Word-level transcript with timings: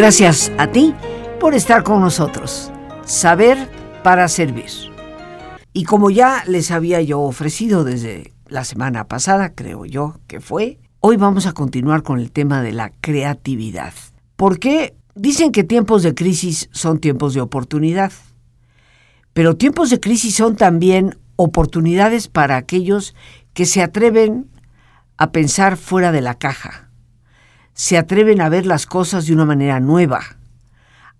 Gracias 0.00 0.50
a 0.56 0.66
ti 0.66 0.94
por 1.38 1.52
estar 1.52 1.82
con 1.82 2.00
nosotros. 2.00 2.72
Saber 3.04 3.58
para 4.02 4.28
servir. 4.28 4.70
Y 5.74 5.84
como 5.84 6.08
ya 6.08 6.42
les 6.46 6.70
había 6.70 7.02
yo 7.02 7.20
ofrecido 7.20 7.84
desde 7.84 8.32
la 8.48 8.64
semana 8.64 9.08
pasada, 9.08 9.52
creo 9.54 9.84
yo 9.84 10.18
que 10.26 10.40
fue, 10.40 10.78
hoy 11.00 11.18
vamos 11.18 11.46
a 11.46 11.52
continuar 11.52 12.02
con 12.02 12.18
el 12.18 12.32
tema 12.32 12.62
de 12.62 12.72
la 12.72 12.92
creatividad. 13.02 13.92
Porque 14.36 14.94
dicen 15.14 15.52
que 15.52 15.64
tiempos 15.64 16.02
de 16.02 16.14
crisis 16.14 16.70
son 16.72 16.98
tiempos 16.98 17.34
de 17.34 17.42
oportunidad. 17.42 18.10
Pero 19.34 19.58
tiempos 19.58 19.90
de 19.90 20.00
crisis 20.00 20.34
son 20.34 20.56
también 20.56 21.18
oportunidades 21.36 22.26
para 22.26 22.56
aquellos 22.56 23.14
que 23.52 23.66
se 23.66 23.82
atreven 23.82 24.48
a 25.18 25.30
pensar 25.30 25.76
fuera 25.76 26.10
de 26.10 26.22
la 26.22 26.36
caja 26.36 26.89
se 27.80 27.96
atreven 27.96 28.42
a 28.42 28.50
ver 28.50 28.66
las 28.66 28.84
cosas 28.84 29.24
de 29.24 29.32
una 29.32 29.46
manera 29.46 29.80
nueva, 29.80 30.20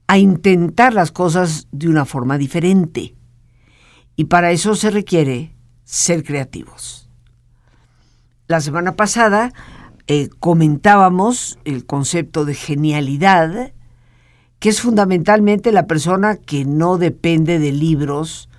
a 0.07 0.19
intentar 0.19 0.93
las 0.93 1.11
cosas 1.11 1.69
de 1.73 1.89
una 1.89 2.05
forma 2.05 2.37
diferente. 2.37 3.15
Y 4.15 4.25
para 4.25 4.51
eso 4.51 4.75
se 4.75 4.91
requiere 4.91 5.57
ser 5.85 6.23
creativos. 6.23 7.09
La 8.47 8.61
semana 8.61 8.95
pasada 8.95 9.55
eh, 10.07 10.29
comentábamos 10.39 11.59
el 11.65 11.87
concepto 11.87 12.45
de 12.45 12.53
genialidad, 12.53 13.73
que 14.59 14.69
es 14.69 14.83
fundamentalmente 14.83 15.73
la 15.73 15.87
persona 15.87 16.37
que 16.37 16.67
no 16.67 16.99
depende 16.99 17.59
de 17.59 17.73
libros 17.73 18.51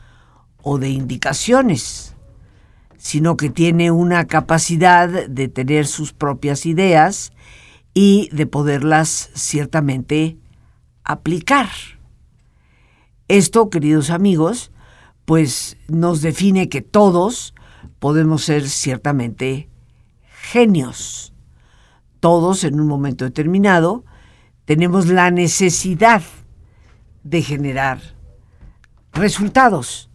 o 0.64 0.80
de 0.80 0.90
indicaciones, 0.90 2.16
sino 2.98 3.38
que 3.38 3.52
tiene 3.52 3.92
una 3.92 4.26
capacidad 4.26 5.08
de 5.08 5.48
tener 5.50 5.86
sus 5.86 6.14
propias 6.14 6.66
ideas 6.66 7.32
y 7.94 8.30
de 8.32 8.46
poderlas 8.46 9.30
ciertamente 9.34 10.38
aplicar. 11.04 11.68
Esto, 13.28 13.70
queridos 13.70 14.10
amigos, 14.10 14.72
pues 15.26 15.78
nos 15.88 16.22
define 16.22 16.70
que 16.70 16.82
todos 16.82 17.54
podemos 18.00 18.44
ser 18.44 18.68
ciertamente 18.68 19.70
genios. 20.52 21.34
Todos 22.20 22.64
en 22.64 22.80
un 22.80 22.88
momento 22.88 23.26
determinado 23.26 24.04
tenemos 24.66 25.08
la 25.08 25.32
necesidad 25.32 26.22
de 27.24 27.42
generar 27.42 28.00
resultados. 29.14 30.10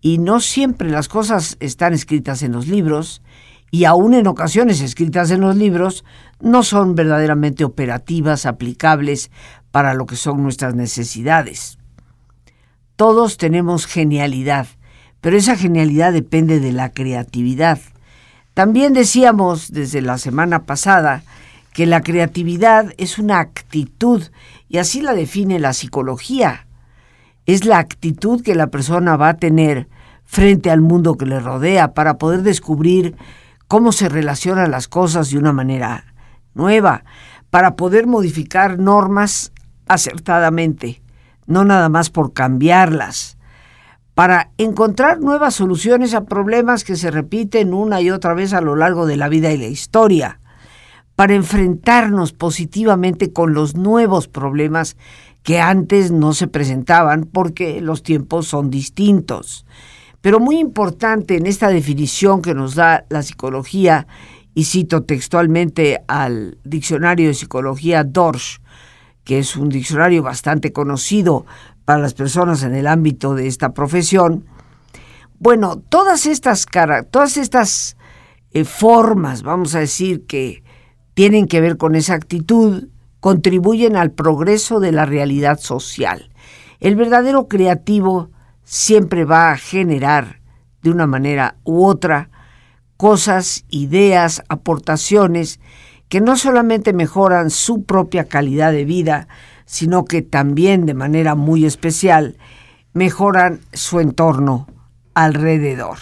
Y 0.00 0.18
no 0.18 0.40
siempre 0.40 0.90
las 0.90 1.08
cosas 1.08 1.56
están 1.60 1.94
escritas 1.94 2.42
en 2.42 2.52
los 2.52 2.68
libros 2.68 3.22
y 3.70 3.84
aún 3.84 4.14
en 4.14 4.26
ocasiones 4.26 4.80
escritas 4.80 5.30
en 5.30 5.40
los 5.40 5.56
libros, 5.56 6.04
no 6.40 6.62
son 6.62 6.94
verdaderamente 6.94 7.64
operativas, 7.64 8.46
aplicables 8.46 9.30
para 9.70 9.94
lo 9.94 10.06
que 10.06 10.16
son 10.16 10.42
nuestras 10.42 10.74
necesidades. 10.74 11.78
Todos 12.96 13.36
tenemos 13.36 13.86
genialidad, 13.86 14.66
pero 15.20 15.36
esa 15.36 15.56
genialidad 15.56 16.12
depende 16.12 16.60
de 16.60 16.72
la 16.72 16.90
creatividad. 16.90 17.78
También 18.54 18.94
decíamos 18.94 19.72
desde 19.72 20.00
la 20.00 20.16
semana 20.16 20.64
pasada 20.64 21.22
que 21.74 21.84
la 21.84 22.00
creatividad 22.00 22.94
es 22.96 23.18
una 23.18 23.38
actitud, 23.40 24.22
y 24.68 24.78
así 24.78 25.02
la 25.02 25.12
define 25.12 25.58
la 25.58 25.74
psicología. 25.74 26.66
Es 27.44 27.66
la 27.66 27.78
actitud 27.78 28.42
que 28.42 28.54
la 28.54 28.68
persona 28.68 29.16
va 29.16 29.28
a 29.28 29.36
tener 29.36 29.88
frente 30.24 30.70
al 30.70 30.80
mundo 30.80 31.16
que 31.16 31.26
le 31.26 31.38
rodea 31.38 31.92
para 31.92 32.16
poder 32.16 32.42
descubrir 32.42 33.14
cómo 33.68 33.92
se 33.92 34.08
relacionan 34.08 34.70
las 34.70 34.88
cosas 34.88 35.30
de 35.30 35.38
una 35.38 35.52
manera 35.52 36.14
nueva, 36.54 37.04
para 37.50 37.76
poder 37.76 38.06
modificar 38.06 38.78
normas 38.78 39.52
acertadamente, 39.86 41.02
no 41.46 41.64
nada 41.64 41.88
más 41.88 42.10
por 42.10 42.32
cambiarlas, 42.32 43.36
para 44.14 44.50
encontrar 44.56 45.20
nuevas 45.20 45.54
soluciones 45.54 46.14
a 46.14 46.24
problemas 46.24 46.82
que 46.82 46.96
se 46.96 47.10
repiten 47.10 47.74
una 47.74 48.00
y 48.00 48.10
otra 48.10 48.34
vez 48.34 48.52
a 48.52 48.60
lo 48.60 48.74
largo 48.74 49.06
de 49.06 49.16
la 49.16 49.28
vida 49.28 49.52
y 49.52 49.58
la 49.58 49.66
historia, 49.66 50.40
para 51.14 51.34
enfrentarnos 51.34 52.32
positivamente 52.32 53.32
con 53.32 53.54
los 53.54 53.74
nuevos 53.74 54.28
problemas 54.28 54.96
que 55.42 55.60
antes 55.60 56.10
no 56.10 56.32
se 56.32 56.48
presentaban 56.48 57.24
porque 57.24 57.80
los 57.80 58.02
tiempos 58.02 58.48
son 58.48 58.70
distintos 58.70 59.64
pero 60.20 60.40
muy 60.40 60.58
importante 60.58 61.36
en 61.36 61.46
esta 61.46 61.68
definición 61.68 62.42
que 62.42 62.54
nos 62.54 62.74
da 62.74 63.04
la 63.08 63.22
psicología, 63.22 64.06
y 64.56 64.64
cito 64.64 65.02
textualmente 65.02 66.00
al 66.08 66.56
diccionario 66.64 67.28
de 67.28 67.34
psicología 67.34 68.04
Dorsch, 68.04 68.62
que 69.22 69.38
es 69.38 69.54
un 69.54 69.68
diccionario 69.68 70.22
bastante 70.22 70.72
conocido 70.72 71.44
para 71.84 72.00
las 72.00 72.14
personas 72.14 72.62
en 72.62 72.74
el 72.74 72.86
ámbito 72.86 73.34
de 73.34 73.48
esta 73.48 73.74
profesión. 73.74 74.46
Bueno, 75.38 75.76
todas 75.90 76.24
estas, 76.24 76.64
todas 77.10 77.36
estas 77.36 77.98
eh, 78.50 78.64
formas, 78.64 79.42
vamos 79.42 79.74
a 79.74 79.80
decir, 79.80 80.24
que 80.24 80.64
tienen 81.12 81.48
que 81.48 81.60
ver 81.60 81.76
con 81.76 81.94
esa 81.94 82.14
actitud, 82.14 82.88
contribuyen 83.20 83.94
al 83.94 84.12
progreso 84.12 84.80
de 84.80 84.92
la 84.92 85.04
realidad 85.04 85.58
social. 85.58 86.30
El 86.80 86.96
verdadero 86.96 87.46
creativo 87.46 88.30
siempre 88.66 89.24
va 89.24 89.52
a 89.52 89.56
generar 89.56 90.40
de 90.82 90.90
una 90.90 91.06
manera 91.06 91.56
u 91.64 91.84
otra 91.84 92.30
cosas, 92.96 93.64
ideas, 93.68 94.42
aportaciones 94.48 95.60
que 96.08 96.20
no 96.20 96.36
solamente 96.36 96.92
mejoran 96.92 97.50
su 97.50 97.84
propia 97.84 98.24
calidad 98.24 98.72
de 98.72 98.84
vida, 98.84 99.28
sino 99.64 100.04
que 100.04 100.22
también 100.22 100.84
de 100.84 100.94
manera 100.94 101.34
muy 101.34 101.64
especial 101.64 102.36
mejoran 102.92 103.60
su 103.72 104.00
entorno 104.00 104.66
alrededor. 105.14 105.98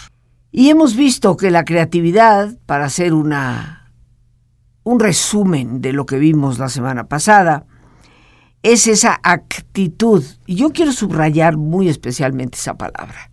Y 0.51 0.69
hemos 0.69 0.95
visto 0.95 1.37
que 1.37 1.51
la 1.51 1.65
creatividad, 1.65 2.57
para 2.65 2.85
hacer 2.85 3.13
una, 3.13 3.91
un 4.83 4.99
resumen 4.99 5.81
de 5.81 5.93
lo 5.93 6.05
que 6.05 6.17
vimos 6.17 6.57
la 6.59 6.69
semana 6.69 7.07
pasada, 7.07 7.65
es 8.65 8.87
esa 8.87 9.19
actitud. 9.21 10.23
Y 10.47 10.55
yo 10.55 10.71
quiero 10.71 10.91
subrayar 10.91 11.55
muy 11.55 11.87
especialmente 11.87 12.57
esa 12.57 12.73
palabra, 12.75 13.29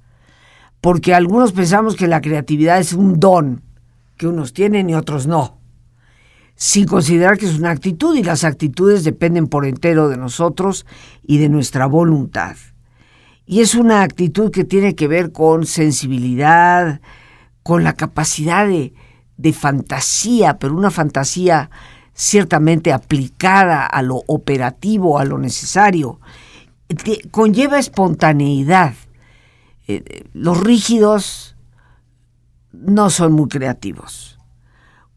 porque 0.83 1.15
algunos 1.15 1.53
pensamos 1.53 1.97
que 1.97 2.07
la 2.07 2.21
creatividad 2.21 2.79
es 2.79 2.93
un 2.93 3.19
don 3.19 3.63
que 4.19 4.27
unos 4.27 4.53
tienen 4.53 4.91
y 4.91 4.95
otros 4.95 5.27
no, 5.27 5.59
sin 6.55 6.87
considerar 6.87 7.39
que 7.39 7.47
es 7.47 7.59
una 7.59 7.71
actitud 7.71 8.15
y 8.15 8.23
las 8.23 8.45
actitudes 8.45 9.05
dependen 9.05 9.49
por 9.49 9.65
entero 9.65 10.11
de 10.11 10.19
nosotros 10.19 10.85
y 11.23 11.39
de 11.39 11.49
nuestra 11.49 11.87
voluntad. 11.87 12.57
Y 13.47 13.61
es 13.61 13.75
una 13.75 14.03
actitud 14.03 14.51
que 14.51 14.65
tiene 14.65 14.95
que 14.95 15.09
ver 15.09 15.33
con 15.33 15.65
sensibilidad, 15.65 17.01
con 17.63 17.85
la 17.85 17.95
capacidad 17.95 18.67
de, 18.67 18.93
de 19.39 19.53
fantasía, 19.55 20.59
pero 20.59 20.77
una 20.77 20.91
fantasía 20.91 21.71
ciertamente 22.15 22.93
aplicada 22.93 23.87
a 23.87 24.03
lo 24.03 24.23
operativo, 24.27 25.19
a 25.19 25.25
lo 25.25 25.39
necesario, 25.39 26.21
conlleva 27.31 27.79
espontaneidad. 27.79 28.95
Eh, 29.89 30.25
los 30.33 30.61
rígidos 30.61 31.57
no 32.73 33.11
son 33.11 33.33
muy 33.33 33.49
creativos. 33.49 34.39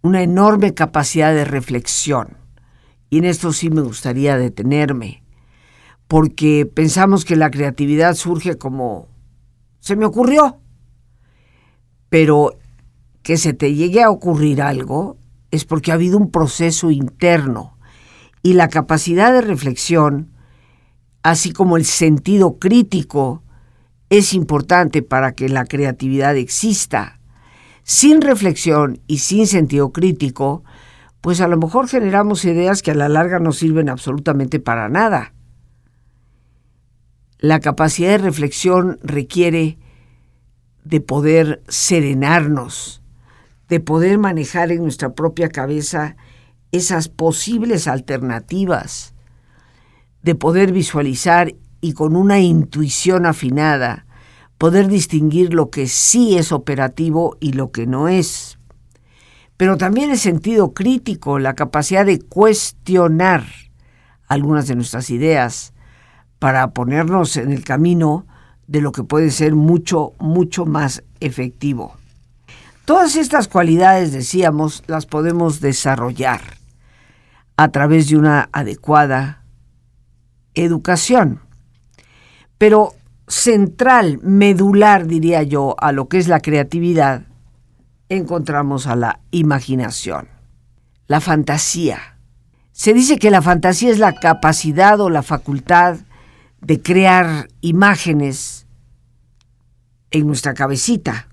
Una 0.01 0.22
enorme 0.22 0.73
capacidad 0.73 1.34
de 1.34 1.46
reflexión. 1.46 2.37
Y 3.09 3.20
en 3.20 3.25
esto 3.25 3.53
sí 3.53 3.70
me 3.70 3.81
gustaría 3.81 4.37
detenerme, 4.37 5.23
porque 6.08 6.66
pensamos 6.66 7.25
que 7.25 7.35
la 7.35 7.52
creatividad 7.52 8.16
surge 8.16 8.58
como 8.58 9.08
se 9.79 9.96
me 9.96 10.05
ocurrió. 10.05 10.59
Pero 12.09 12.58
que 13.23 13.37
se 13.37 13.53
te 13.53 13.73
llegue 13.73 14.03
a 14.03 14.09
ocurrir 14.09 14.61
algo 14.61 15.17
es 15.55 15.66
porque 15.66 15.91
ha 15.91 15.96
habido 15.96 16.17
un 16.17 16.31
proceso 16.31 16.91
interno 16.91 17.75
y 18.43 18.53
la 18.53 18.67
capacidad 18.67 19.34
de 19.34 19.41
reflexión, 19.41 20.29
así 21.23 21.52
como 21.52 21.78
el 21.78 21.85
sentido 21.85 22.59
crítico, 22.59 23.41
es 24.11 24.34
importante 24.34 25.02
para 25.02 25.31
que 25.31 25.49
la 25.49 25.66
creatividad 25.66 26.35
exista. 26.37 27.19
Sin 27.84 28.22
reflexión 28.22 28.99
y 29.07 29.17
sin 29.17 29.47
sentido 29.47 29.91
crítico, 29.91 30.63
pues 31.22 31.41
a 31.41 31.47
lo 31.47 31.58
mejor 31.58 31.87
generamos 31.87 32.46
ideas 32.46 32.84
que 32.84 32.91
a 32.91 32.96
la 32.96 33.09
larga 33.09 33.40
no 33.40 33.51
sirven 33.51 33.90
absolutamente 33.90 34.59
para 34.59 34.90
nada. 34.90 35.34
La 37.40 37.59
capacidad 37.59 38.11
de 38.11 38.17
reflexión 38.19 38.99
requiere 39.01 39.79
de 40.84 41.01
poder 41.01 41.63
serenarnos, 41.67 43.01
de 43.70 43.79
poder 43.79 44.17
manejar 44.17 44.72
en 44.72 44.84
nuestra 44.84 45.14
propia 45.14 45.50
cabeza 45.50 46.16
esas 46.72 47.08
posibles 47.09 47.88
alternativas, 47.88 49.14
de 50.22 50.35
poder 50.35 50.72
visualizar 50.72 51.56
y 51.82 51.94
con 51.94 52.16
una 52.16 52.40
intuición 52.40 53.26
afinada, 53.26 54.06
poder 54.58 54.88
distinguir 54.88 55.53
lo 55.53 55.70
que 55.70 55.88
sí 55.88 56.38
es 56.38 56.52
operativo 56.52 57.38
y 57.40 57.53
lo 57.53 57.72
que 57.72 57.85
no 57.85 58.08
es. 58.08 58.58
Pero 59.58 59.78
también 59.78 60.11
el 60.11 60.18
sentido 60.18 60.73
crítico, 60.73 61.40
la 61.40 61.53
capacidad 61.53 62.06
de 62.06 62.20
cuestionar 62.20 63.46
algunas 64.28 64.68
de 64.68 64.76
nuestras 64.76 65.09
ideas 65.09 65.73
para 66.40 66.72
ponernos 66.72 67.38
en 67.38 67.52
el 67.52 67.64
camino 67.64 68.26
de 68.68 68.82
lo 68.82 68.91
que 68.91 69.03
puede 69.03 69.29
ser 69.29 69.56
mucho, 69.56 70.14
mucho 70.20 70.66
más 70.66 71.03
efectivo. 71.20 71.96
Todas 72.85 73.16
estas 73.16 73.47
cualidades, 73.47 74.11
decíamos, 74.11 74.84
las 74.85 75.08
podemos 75.08 75.59
desarrollar 75.59 76.41
a 77.58 77.70
través 77.70 78.09
de 78.09 78.17
una 78.17 78.47
adecuada 78.52 79.43
educación. 80.53 81.41
Pero 82.59 82.93
central, 83.28 84.20
medular, 84.22 85.08
diría 85.08 85.41
yo, 85.41 85.76
a 85.79 85.91
lo 85.91 86.08
que 86.08 86.20
es 86.20 86.28
la 86.28 86.41
creatividad, 86.41 87.23
encontramos 88.08 88.85
a 88.85 88.96
la 88.96 89.20
imaginación, 89.32 90.28
la 91.08 91.22
fantasía. 91.22 92.20
Se 92.72 92.93
dice 92.93 93.17
que 93.17 93.32
la 93.32 93.41
fantasía 93.41 93.90
es 93.90 93.97
la 93.97 94.14
capacidad 94.14 95.02
o 95.02 95.09
la 95.09 95.23
facultad 95.23 95.97
de 96.61 96.79
crear 96.84 97.47
imágenes 97.61 98.67
en 100.11 100.28
nuestra 100.28 100.53
cabecita 100.53 101.29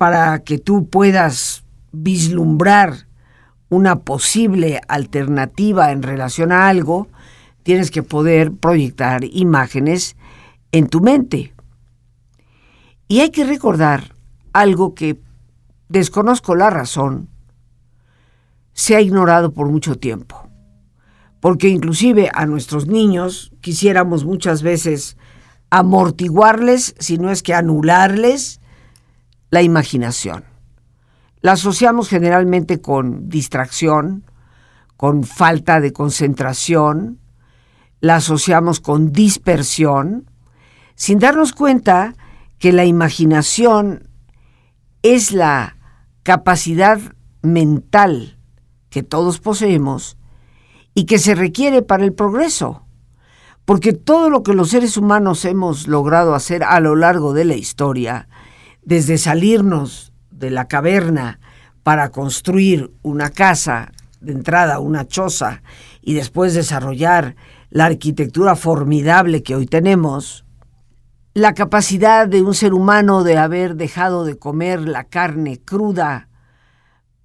para 0.00 0.38
que 0.44 0.56
tú 0.56 0.88
puedas 0.88 1.62
vislumbrar 1.92 3.06
una 3.68 3.96
posible 3.96 4.80
alternativa 4.88 5.92
en 5.92 6.02
relación 6.02 6.52
a 6.52 6.68
algo, 6.68 7.08
tienes 7.64 7.90
que 7.90 8.02
poder 8.02 8.50
proyectar 8.50 9.24
imágenes 9.24 10.16
en 10.72 10.86
tu 10.88 11.02
mente. 11.02 11.52
Y 13.08 13.20
hay 13.20 13.28
que 13.28 13.44
recordar 13.44 14.14
algo 14.54 14.94
que 14.94 15.20
desconozco 15.90 16.54
la 16.54 16.70
razón, 16.70 17.28
se 18.72 18.96
ha 18.96 19.02
ignorado 19.02 19.52
por 19.52 19.68
mucho 19.68 19.96
tiempo. 19.96 20.48
Porque 21.40 21.68
inclusive 21.68 22.30
a 22.32 22.46
nuestros 22.46 22.86
niños 22.86 23.52
quisiéramos 23.60 24.24
muchas 24.24 24.62
veces 24.62 25.18
amortiguarles, 25.68 26.94
si 26.98 27.18
no 27.18 27.30
es 27.30 27.42
que 27.42 27.52
anularles, 27.52 28.59
la 29.50 29.62
imaginación. 29.62 30.44
La 31.40 31.52
asociamos 31.52 32.08
generalmente 32.08 32.80
con 32.80 33.28
distracción, 33.28 34.24
con 34.96 35.24
falta 35.24 35.80
de 35.80 35.92
concentración, 35.92 37.18
la 38.00 38.16
asociamos 38.16 38.80
con 38.80 39.12
dispersión, 39.12 40.30
sin 40.94 41.18
darnos 41.18 41.52
cuenta 41.52 42.14
que 42.58 42.72
la 42.72 42.84
imaginación 42.84 44.08
es 45.02 45.32
la 45.32 45.76
capacidad 46.22 47.00
mental 47.42 48.38
que 48.90 49.02
todos 49.02 49.40
poseemos 49.40 50.18
y 50.94 51.06
que 51.06 51.18
se 51.18 51.34
requiere 51.34 51.82
para 51.82 52.04
el 52.04 52.12
progreso. 52.12 52.84
Porque 53.64 53.92
todo 53.92 54.28
lo 54.28 54.42
que 54.42 54.52
los 54.52 54.70
seres 54.70 54.96
humanos 54.96 55.44
hemos 55.44 55.86
logrado 55.86 56.34
hacer 56.34 56.64
a 56.64 56.80
lo 56.80 56.96
largo 56.96 57.32
de 57.32 57.44
la 57.44 57.54
historia, 57.54 58.28
desde 58.82 59.18
salirnos 59.18 60.12
de 60.30 60.50
la 60.50 60.68
caverna 60.68 61.40
para 61.82 62.10
construir 62.10 62.92
una 63.02 63.30
casa, 63.30 63.92
de 64.20 64.32
entrada 64.32 64.80
una 64.80 65.06
choza, 65.06 65.62
y 66.02 66.14
después 66.14 66.54
desarrollar 66.54 67.36
la 67.70 67.86
arquitectura 67.86 68.56
formidable 68.56 69.42
que 69.42 69.54
hoy 69.54 69.66
tenemos, 69.66 70.44
la 71.32 71.54
capacidad 71.54 72.26
de 72.26 72.42
un 72.42 72.54
ser 72.54 72.74
humano 72.74 73.22
de 73.22 73.38
haber 73.38 73.76
dejado 73.76 74.24
de 74.24 74.36
comer 74.36 74.80
la 74.80 75.04
carne 75.04 75.60
cruda 75.60 76.28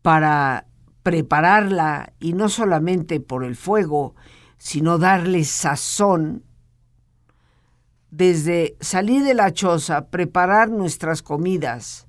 para 0.02 0.68
prepararla 1.02 2.14
y 2.20 2.34
no 2.34 2.50
solamente 2.50 3.20
por 3.20 3.44
el 3.44 3.56
fuego, 3.56 4.16
sino 4.58 4.98
darle 4.98 5.44
sazón, 5.44 6.45
desde 8.12 8.78
salir 8.80 9.24
de 9.24 9.34
la 9.34 9.52
choza, 9.52 10.08
preparar 10.08 10.70
nuestras 10.70 11.22
comidas, 11.22 12.08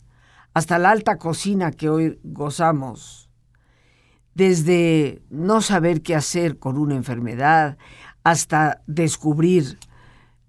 hasta 0.54 0.78
la 0.78 0.90
alta 0.90 1.18
cocina 1.18 1.70
que 1.70 1.88
hoy 1.88 2.18
gozamos, 2.22 3.28
desde 4.34 5.22
no 5.30 5.60
saber 5.60 6.02
qué 6.02 6.14
hacer 6.14 6.58
con 6.58 6.78
una 6.78 6.94
enfermedad, 6.94 7.78
hasta 8.22 8.82
descubrir 8.86 9.78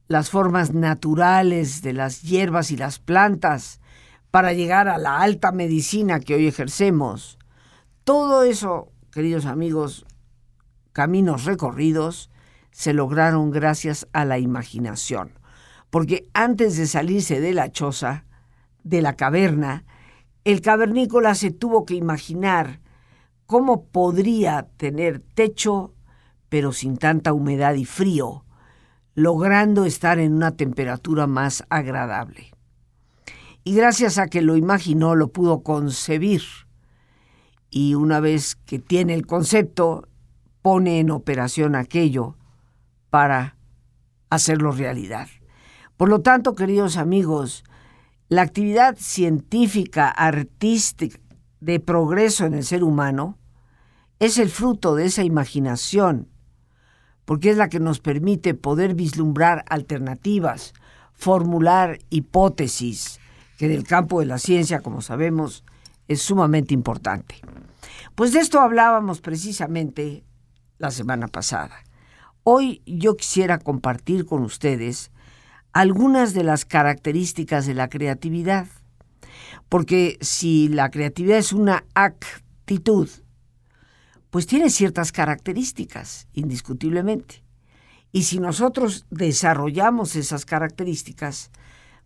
las 0.08 0.30
formas 0.30 0.74
naturales 0.74 1.82
de 1.82 1.94
las 1.94 2.22
hierbas 2.22 2.72
y 2.72 2.78
las 2.78 3.00
plantas 3.00 3.82
para 4.32 4.54
llegar 4.54 4.88
a 4.88 4.98
la 4.98 5.20
alta 5.20 5.52
medicina 5.52 6.20
que 6.20 6.36
hoy 6.36 6.48
ejercemos. 6.48 7.38
Todo 8.04 8.44
eso, 8.44 8.92
queridos 9.12 9.46
amigos, 9.46 10.06
caminos 10.94 11.46
recorridos, 11.46 12.30
se 12.78 12.94
lograron 12.94 13.50
gracias 13.50 14.08
a 14.14 14.24
la 14.24 14.38
imaginación. 14.38 15.32
Porque 15.90 16.30
antes 16.36 16.78
de 16.78 16.86
salirse 16.86 17.42
de 17.42 17.52
la 17.52 17.72
choza, 17.72 18.26
de 18.84 19.02
la 19.02 19.16
caverna, 19.16 19.84
el 20.44 20.62
cavernícola 20.62 21.34
se 21.34 21.50
tuvo 21.50 21.86
que 21.86 21.96
imaginar 21.96 22.80
cómo 23.48 23.86
podría 23.86 24.68
tener 24.78 25.22
techo, 25.34 25.96
pero 26.50 26.72
sin 26.72 26.98
tanta 26.98 27.34
humedad 27.34 27.74
y 27.74 27.86
frío, 27.86 28.46
logrando 29.16 29.86
estar 29.86 30.20
en 30.20 30.34
una 30.34 30.52
temperatura 30.52 31.26
más 31.26 31.64
agradable. 31.70 32.52
Y 33.64 33.74
gracias 33.74 34.20
a 34.20 34.28
que 34.28 34.44
lo 34.44 34.56
imaginó, 34.56 35.16
lo 35.16 35.30
pudo 35.30 35.64
concebir. 35.64 36.44
Y 37.72 37.96
una 37.96 38.20
vez 38.20 38.56
que 38.56 38.78
tiene 38.78 39.16
el 39.16 39.26
concepto, 39.26 40.08
pone 40.62 41.00
en 41.00 41.10
operación 41.10 41.74
aquello 41.74 42.38
para 43.10 43.58
hacerlo 44.30 44.72
realidad. 44.72 45.28
Por 45.96 46.10
lo 46.10 46.22
tanto, 46.22 46.56
queridos 46.56 46.98
amigos, 46.98 47.64
la 48.30 48.42
actividad 48.42 48.96
científica, 48.98 50.10
artística, 50.10 51.20
de 51.60 51.80
progreso 51.80 52.46
en 52.46 52.54
el 52.54 52.64
ser 52.64 52.84
humano, 52.84 53.40
es 54.20 54.38
el 54.38 54.50
fruto 54.50 54.96
de 54.96 55.06
esa 55.06 55.24
imaginación 55.24 56.30
porque 57.28 57.50
es 57.50 57.58
la 57.58 57.68
que 57.68 57.82
nos 57.82 58.00
permite 58.00 58.54
poder 58.54 58.96
vislumbrar 58.96 59.66
alternativas, 59.68 60.74
formular 61.14 62.00
hipótesis, 62.10 63.20
que 63.58 63.68
del 63.68 63.84
campo 63.84 64.22
de 64.22 64.28
la 64.28 64.38
ciencia, 64.38 64.80
como 64.80 65.02
sabemos, 65.02 65.66
es 66.08 66.22
sumamente 66.22 66.74
importante. 66.74 67.36
Pues 68.16 68.32
de 68.32 68.40
esto 68.40 68.62
hablábamos 68.62 69.20
precisamente 69.20 70.24
la 70.78 70.90
semana 70.90 71.28
pasada. 71.28 71.76
Hoy 72.50 72.82
yo 72.86 73.18
quisiera 73.18 73.60
compartir 73.60 74.26
con 74.26 74.42
ustedes 74.42 75.12
algunas 75.74 76.34
de 76.34 76.46
las 76.46 76.64
características 76.64 77.66
de 77.68 77.74
la 77.74 77.90
creatividad, 77.90 78.68
porque 79.68 80.18
si 80.22 80.70
la 80.70 80.90
creatividad 80.90 81.40
es 81.40 81.52
una 81.52 81.84
actitud, 81.94 83.10
pues 84.30 84.48
tiene 84.48 84.70
ciertas 84.70 85.12
características, 85.12 86.30
indiscutiblemente. 86.32 87.44
Y 88.14 88.24
si 88.24 88.40
nosotros 88.40 89.06
desarrollamos 89.10 90.16
esas 90.16 90.46
características, 90.46 91.52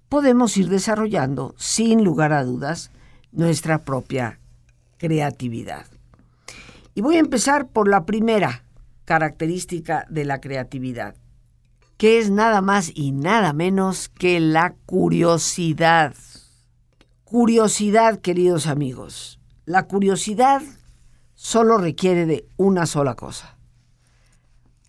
podemos 0.10 0.58
ir 0.58 0.70
desarrollando, 0.70 1.54
sin 1.56 2.04
lugar 2.04 2.34
a 2.34 2.44
dudas, 2.44 2.90
nuestra 3.32 3.84
propia 3.84 4.40
creatividad. 4.98 5.86
Y 6.96 7.02
voy 7.02 7.18
a 7.18 7.20
empezar 7.20 7.68
por 7.68 7.88
la 7.88 8.08
primera 8.08 8.64
característica 9.12 10.06
de 10.10 10.24
la 10.24 10.40
creatividad, 10.40 11.18
que 11.98 12.18
es 12.18 12.32
nada 12.32 12.62
más 12.62 12.94
y 12.96 13.12
nada 13.12 13.52
menos 13.52 14.08
que 14.08 14.40
la 14.40 14.74
curiosidad. 14.86 16.16
Curiosidad, 17.26 18.22
queridos 18.22 18.68
amigos. 18.68 19.38
La 19.66 19.86
curiosidad 19.90 20.62
solo 21.36 21.78
requiere 21.78 22.26
de 22.26 22.48
una 22.56 22.86
sola 22.86 23.16
cosa, 23.16 23.58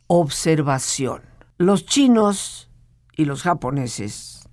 observación. 0.06 1.22
Los 1.58 1.84
chinos 1.84 2.70
y 3.16 3.24
los 3.24 3.42
japoneses 3.42 4.48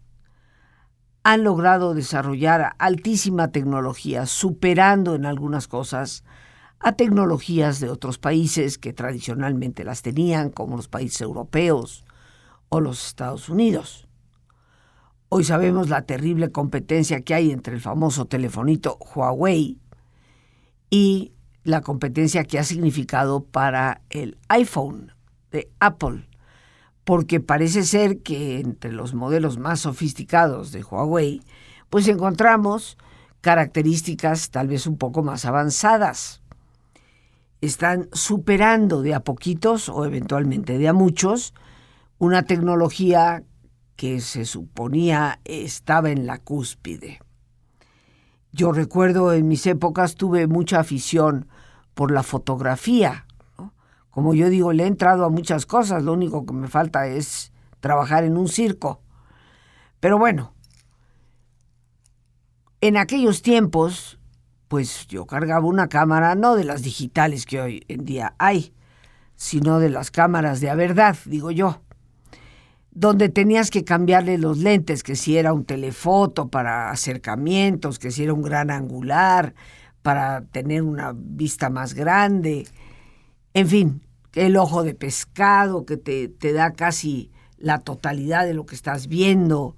han 1.22 1.44
logrado 1.44 1.94
desarrollar 1.94 2.74
altísima 2.80 3.52
tecnología, 3.52 4.26
superando 4.26 5.14
en 5.14 5.28
algunas 5.28 5.68
cosas 5.68 6.24
a 6.80 6.94
tecnologías 6.94 7.80
de 7.80 7.90
otros 7.90 8.18
países 8.18 8.78
que 8.78 8.94
tradicionalmente 8.94 9.84
las 9.84 10.02
tenían, 10.02 10.50
como 10.50 10.78
los 10.78 10.88
países 10.88 11.22
europeos 11.22 12.06
o 12.70 12.80
los 12.80 13.06
Estados 13.08 13.50
Unidos. 13.50 14.08
Hoy 15.28 15.44
sabemos 15.44 15.90
la 15.90 16.04
terrible 16.04 16.52
competencia 16.52 17.22
que 17.22 17.34
hay 17.34 17.52
entre 17.52 17.76
el 17.76 17.82
famoso 17.82 18.26
telefonito 18.26 18.98
Huawei 18.98 19.78
y 20.90 21.34
la 21.64 21.82
competencia 21.82 22.46
que 22.46 22.58
ha 22.58 22.64
significado 22.64 23.44
para 23.44 24.02
el 24.10 24.38
iPhone 24.48 25.14
de 25.52 25.70
Apple, 25.80 26.28
porque 27.04 27.40
parece 27.40 27.84
ser 27.84 28.22
que 28.22 28.60
entre 28.60 28.92
los 28.92 29.14
modelos 29.14 29.58
más 29.58 29.82
sofisticados 29.82 30.72
de 30.72 30.84
Huawei, 30.84 31.42
pues 31.90 32.08
encontramos 32.08 32.98
características 33.42 34.50
tal 34.50 34.68
vez 34.68 34.88
un 34.88 34.98
poco 34.98 35.22
más 35.22 35.46
avanzadas. 35.46 36.42
Están 37.62 38.10
superando 38.14 39.02
de 39.02 39.14
a 39.14 39.22
poquitos 39.22 39.90
o 39.90 40.06
eventualmente 40.06 40.78
de 40.78 40.88
a 40.88 40.94
muchos 40.94 41.54
una 42.18 42.44
tecnología 42.44 43.44
que 43.96 44.22
se 44.22 44.46
suponía 44.46 45.40
estaba 45.44 46.10
en 46.10 46.26
la 46.26 46.38
cúspide. 46.40 47.20
Yo 48.52 48.72
recuerdo 48.72 49.34
en 49.34 49.48
mis 49.48 49.68
épocas 49.68 50.16
tuve 50.16 50.48
mucha 50.48 50.80
afición 50.80 51.48
por 51.94 52.12
la 52.12 52.24
fotografía. 52.24 53.26
Como 54.10 54.34
yo 54.34 54.50
digo, 54.50 54.74
le 54.74 54.84
he 54.84 54.88
entrado 54.88 55.26
a 55.26 55.30
muchas 55.30 55.66
cosas, 55.66 56.04
lo 56.04 56.14
único 56.14 56.46
que 56.46 56.54
me 56.54 56.68
falta 56.68 57.08
es 57.08 57.52
trabajar 57.80 58.24
en 58.24 58.38
un 58.38 58.48
circo. 58.48 59.02
Pero 60.00 60.18
bueno, 60.18 60.54
en 62.82 62.98
aquellos 62.98 63.42
tiempos, 63.42 64.19
pues 64.70 65.08
yo 65.08 65.26
cargaba 65.26 65.66
una 65.66 65.90
cámara, 65.90 66.36
no 66.36 66.56
de 66.56 66.64
las 66.64 66.82
digitales 66.82 67.46
que 67.46 67.60
hoy 67.60 67.84
en 67.90 68.06
día 68.06 68.36
hay, 68.38 68.74
sino 69.36 69.80
de 69.80 69.90
las 69.90 70.12
cámaras 70.12 70.62
de 70.62 70.70
a 70.70 70.76
verdad, 70.76 71.18
digo 71.26 71.52
yo 71.52 71.82
donde 72.92 73.30
tenías 73.30 73.70
que 73.70 73.84
cambiarle 73.84 74.38
los 74.38 74.58
lentes, 74.58 75.04
que 75.04 75.16
si 75.16 75.38
era 75.38 75.54
un 75.54 75.64
telefoto 75.64 76.50
para 76.50 76.90
acercamientos, 76.90 78.00
que 78.00 78.12
si 78.12 78.24
era 78.24 78.34
un 78.34 78.42
gran 78.42 78.72
angular 78.72 79.54
para 80.02 80.42
tener 80.42 80.82
una 80.82 81.14
vista 81.16 81.70
más 81.70 81.94
grande, 81.94 82.68
en 83.54 83.68
fin, 83.68 84.02
el 84.34 84.58
ojo 84.58 84.84
de 84.84 84.96
pescado 84.96 85.86
que 85.86 85.98
te, 85.98 86.28
te 86.28 86.52
da 86.52 86.74
casi 86.74 87.32
la 87.58 87.80
totalidad 87.80 88.46
de 88.46 88.54
lo 88.54 88.66
que 88.66 88.76
estás 88.76 89.08
viendo, 89.08 89.76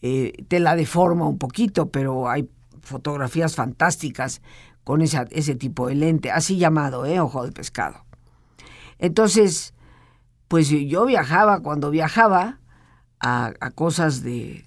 eh, 0.00 0.32
te 0.48 0.58
la 0.58 0.74
deforma 0.74 1.28
un 1.28 1.38
poquito, 1.38 1.90
pero 1.90 2.28
hay 2.28 2.48
fotografías 2.82 3.54
fantásticas 3.56 4.42
con 4.84 5.00
ese 5.00 5.54
tipo 5.54 5.86
de 5.88 5.94
lente, 5.94 6.30
así 6.30 6.58
llamado, 6.58 7.06
¿eh? 7.06 7.20
ojo 7.20 7.44
de 7.44 7.52
pescado. 7.52 8.04
Entonces, 8.98 9.74
pues 10.48 10.68
yo 10.68 11.06
viajaba 11.06 11.60
cuando 11.60 11.90
viajaba 11.90 12.58
a, 13.20 13.52
cosas 13.74 14.22
de, 14.22 14.64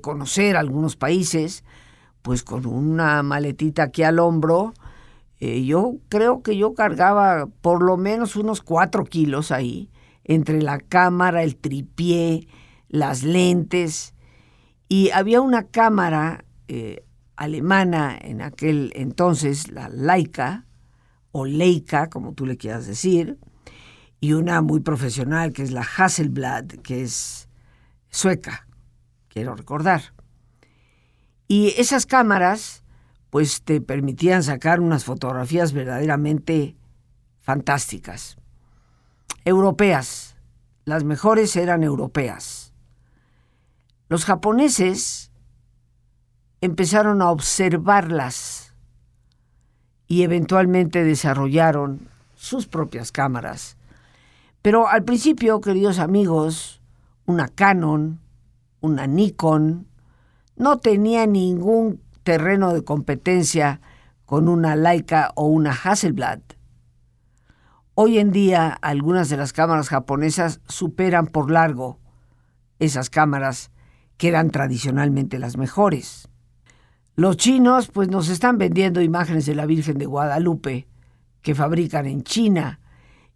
conocer 0.00 0.56
algunos 0.56 0.96
países, 0.96 1.64
pues 2.22 2.42
con 2.42 2.66
una 2.66 3.22
maletita 3.22 3.84
aquí 3.84 4.02
al 4.02 4.18
hombro, 4.18 4.72
eh, 5.38 5.64
yo 5.64 5.96
creo 6.08 6.42
que 6.42 6.56
yo 6.56 6.72
cargaba 6.72 7.46
por 7.60 7.82
lo 7.82 7.96
menos 7.96 8.36
unos 8.36 8.62
cuatro 8.62 9.04
kilos 9.04 9.52
ahí, 9.52 9.90
entre 10.24 10.62
la 10.62 10.78
cámara, 10.78 11.42
el 11.42 11.56
tripié, 11.56 12.48
las 12.88 13.22
lentes, 13.22 14.14
y 14.88 15.10
había 15.10 15.40
una 15.40 15.64
cámara 15.64 16.44
eh, 16.68 17.04
alemana 17.36 18.18
en 18.20 18.42
aquel 18.42 18.92
entonces, 18.94 19.70
la 19.70 19.88
Leica, 19.88 20.66
o 21.32 21.46
Leica, 21.46 22.10
como 22.10 22.34
tú 22.34 22.46
le 22.46 22.56
quieras 22.56 22.86
decir, 22.86 23.38
y 24.20 24.34
una 24.34 24.60
muy 24.60 24.80
profesional 24.80 25.52
que 25.52 25.62
es 25.62 25.72
la 25.72 25.82
Hasselblad, 25.82 26.66
que 26.82 27.02
es 27.02 27.48
sueca, 28.10 28.68
quiero 29.28 29.56
recordar. 29.56 30.14
Y 31.48 31.74
esas 31.78 32.06
cámaras 32.06 32.82
pues 33.30 33.62
te 33.62 33.80
permitían 33.80 34.42
sacar 34.42 34.78
unas 34.78 35.04
fotografías 35.04 35.72
verdaderamente 35.72 36.76
fantásticas. 37.40 38.36
Europeas, 39.46 40.36
las 40.84 41.02
mejores 41.02 41.56
eran 41.56 41.82
europeas. 41.82 42.74
Los 44.08 44.26
japoneses 44.26 45.31
empezaron 46.62 47.20
a 47.20 47.30
observarlas 47.30 48.74
y 50.06 50.22
eventualmente 50.22 51.04
desarrollaron 51.04 52.08
sus 52.34 52.66
propias 52.66 53.12
cámaras 53.12 53.76
pero 54.62 54.88
al 54.88 55.02
principio, 55.02 55.60
queridos 55.60 55.98
amigos, 55.98 56.80
una 57.26 57.48
Canon, 57.48 58.20
una 58.80 59.08
Nikon, 59.08 59.88
no 60.56 60.78
tenía 60.78 61.26
ningún 61.26 62.00
terreno 62.22 62.72
de 62.72 62.84
competencia 62.84 63.80
con 64.24 64.48
una 64.48 64.76
Leica 64.76 65.32
o 65.34 65.46
una 65.46 65.72
Hasselblad. 65.72 66.38
Hoy 67.94 68.18
en 68.20 68.30
día 68.30 68.68
algunas 68.80 69.28
de 69.28 69.36
las 69.36 69.52
cámaras 69.52 69.88
japonesas 69.88 70.60
superan 70.68 71.26
por 71.26 71.50
largo 71.50 71.98
esas 72.78 73.10
cámaras 73.10 73.72
que 74.16 74.28
eran 74.28 74.50
tradicionalmente 74.50 75.40
las 75.40 75.56
mejores. 75.56 76.28
Los 77.14 77.36
chinos 77.36 77.88
pues 77.88 78.08
nos 78.08 78.30
están 78.30 78.56
vendiendo 78.56 79.02
imágenes 79.02 79.44
de 79.44 79.54
la 79.54 79.66
Virgen 79.66 79.98
de 79.98 80.06
Guadalupe 80.06 80.88
que 81.42 81.54
fabrican 81.54 82.06
en 82.06 82.22
China 82.22 82.80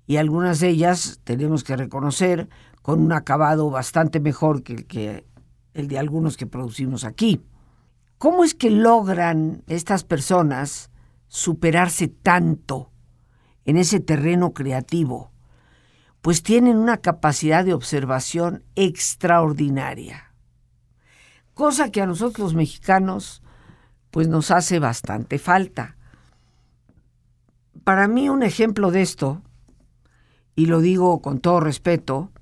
y 0.06 0.16
algunas 0.16 0.61
de 0.61 0.68
ellas 0.71 1.21
tenemos 1.25 1.62
que 1.62 1.76
reconocer 1.76 2.49
con 2.80 3.02
un 3.02 3.12
acabado 3.12 3.68
bastante 3.68 4.18
mejor 4.18 4.62
que 4.62 4.73
el, 4.73 4.87
que 4.87 5.26
el 5.75 5.88
de 5.88 5.99
algunos 5.99 6.38
que 6.38 6.47
producimos 6.47 7.04
aquí. 7.04 7.42
¿Cómo 8.16 8.45
es 8.45 8.54
que 8.54 8.71
logran 8.71 9.62
estas 9.66 10.04
personas 10.04 10.90
superarse 11.28 12.09
tanto 12.09 12.90
en 13.66 13.76
ese 13.76 14.00
terreno 14.00 14.54
creativo? 14.54 15.33
Pues 16.23 16.42
tienen 16.42 16.78
una 16.78 16.97
capacidad 16.97 17.62
de 17.62 17.75
observación 17.75 18.64
extraordinaria, 18.75 20.33
cosa 21.52 21.90
que 21.90 22.00
a 22.00 22.06
nosotros 22.06 22.38
los 22.38 22.54
mexicanos 22.54 23.42
pues 24.16 24.28
nos 24.28 24.50
hace 24.50 24.78
bastante 24.78 25.38
falta. 25.38 25.94
Para 27.85 28.08
mí 28.08 28.30
un 28.30 28.42
ejemplo 28.42 28.90
de 28.90 29.02
esto 29.02 29.42
y 30.54 30.64
lo 30.64 30.80
digo 30.80 31.20
con 31.20 31.38
todo 31.38 31.61
respeto, 31.61 32.32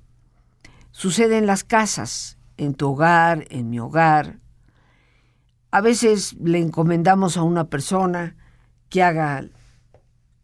sucede 0.93 1.37
en 1.37 1.47
las 1.47 1.65
casas, 1.65 2.39
en 2.59 2.75
tu 2.75 2.91
hogar, 2.91 3.47
en 3.51 3.71
mi 3.71 3.81
hogar. 3.81 4.39
A 5.73 5.81
veces 5.81 6.35
le 6.35 6.61
encomendamos 6.61 7.37
a 7.37 7.43
una 7.43 7.65
persona 7.65 8.37
que 8.89 9.03
haga, 9.03 9.45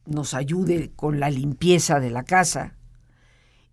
nos 0.06 0.34
ayude 0.34 0.90
con 0.96 1.20
la 1.20 1.30
limpieza 1.30 2.00
de 2.00 2.10
la 2.10 2.24
casa. 2.24 2.74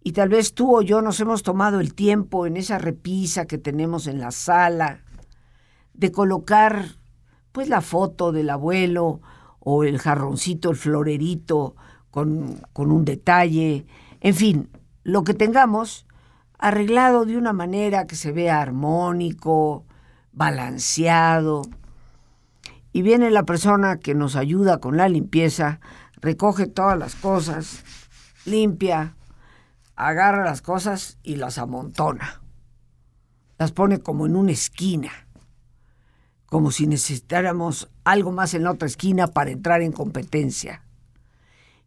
Y 0.03 0.11
tal 0.11 0.29
vez 0.29 0.53
tú 0.53 0.77
o 0.77 0.83
yo 0.83 1.01
nos 1.01 1.19
hemos 1.21 1.41
tomado 1.41 1.79
el 1.79 1.95
tiempo 1.95 2.45
en 2.45 2.55
esa 2.55 2.77
repisa 2.77 3.47
que 3.47 3.57
tenemos 3.57 4.05
en 4.05 4.19
la 4.19 4.29
sala 4.29 4.99
de 5.95 6.11
colocar 6.11 6.97
pues 7.57 7.69
la 7.69 7.81
foto 7.81 8.31
del 8.31 8.51
abuelo 8.51 9.19
o 9.57 9.83
el 9.83 9.97
jarroncito, 9.97 10.69
el 10.69 10.75
florerito 10.75 11.75
con, 12.11 12.61
un 12.75 13.03
detalle, 13.03 13.87
en 14.21 14.35
fin, 14.35 14.69
lo 15.03 15.23
que 15.23 15.33
tengamos 15.33 16.05
arreglado 16.59 17.25
de 17.25 17.35
una 17.35 17.53
manera 17.53 18.05
que 18.05 18.15
se 18.15 18.31
vea 18.31 18.61
armónico, 18.61 19.87
balanceado. 20.33 21.63
Y 22.93 23.01
viene 23.01 23.31
la 23.31 23.41
persona 23.41 23.97
que 23.97 24.13
nos 24.13 24.35
ayuda 24.35 24.77
con 24.77 24.95
la 24.95 25.09
limpieza, 25.09 25.79
recoge 26.21 26.67
todas 26.67 26.99
las 26.99 27.15
cosas, 27.15 27.83
limpia, 28.45 29.15
agarra 29.95 30.45
las 30.45 30.61
cosas 30.61 31.17
y 31.23 31.37
las 31.37 31.57
amontona. 31.57 32.43
Las 33.57 33.71
pone 33.71 33.97
como 33.97 34.27
en 34.27 34.35
una 34.35 34.51
esquina, 34.51 35.26
como 36.47 36.71
si 36.71 36.87
necesitáramos 36.87 37.89
algo 38.03 38.31
más 38.31 38.53
en 38.53 38.63
la 38.63 38.71
otra 38.71 38.87
esquina 38.87 39.27
para 39.27 39.51
entrar 39.51 39.81
en 39.81 39.91
competencia. 39.91 40.83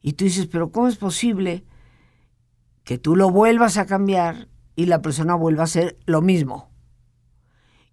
Y 0.02 0.12
tú 0.14 0.24
dices, 0.24 0.46
pero 0.46 0.70
¿cómo 0.70 0.88
es 0.88 0.96
posible 0.96 1.64
que 2.84 2.98
tú 2.98 3.16
lo 3.16 3.30
vuelvas 3.30 3.76
a 3.76 3.86
cambiar 3.86 4.48
y 4.76 4.86
la 4.86 5.02
persona 5.02 5.34
vuelva 5.34 5.62
a 5.62 5.64
hacer 5.64 5.98
lo 6.06 6.20
mismo? 6.22 6.70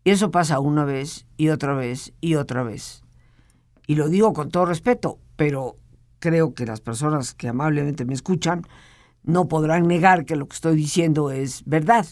Y 0.03 0.11
eso 0.11 0.31
pasa 0.31 0.59
una 0.59 0.85
vez 0.85 1.25
y 1.37 1.49
otra 1.49 1.73
vez 1.73 2.13
y 2.21 2.35
otra 2.35 2.63
vez. 2.63 3.03
Y 3.87 3.95
lo 3.95 4.09
digo 4.09 4.33
con 4.33 4.51
todo 4.51 4.65
respeto, 4.65 5.19
pero 5.35 5.77
creo 6.19 6.53
que 6.53 6.65
las 6.65 6.81
personas 6.81 7.33
que 7.33 7.47
amablemente 7.47 8.05
me 8.05 8.13
escuchan 8.13 8.65
no 9.23 9.47
podrán 9.47 9.87
negar 9.87 10.25
que 10.25 10.35
lo 10.35 10.47
que 10.47 10.55
estoy 10.55 10.75
diciendo 10.75 11.31
es 11.31 11.63
verdad. 11.65 12.05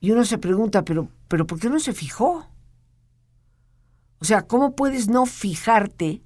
Y 0.00 0.10
uno 0.10 0.24
se 0.24 0.38
pregunta, 0.38 0.84
pero, 0.84 1.08
pero 1.28 1.46
¿por 1.46 1.58
qué 1.58 1.70
no 1.70 1.78
se 1.80 1.94
fijó? 1.94 2.46
O 4.24 4.26
sea, 4.26 4.46
¿cómo 4.46 4.74
puedes 4.74 5.08
no 5.08 5.26
fijarte 5.26 6.24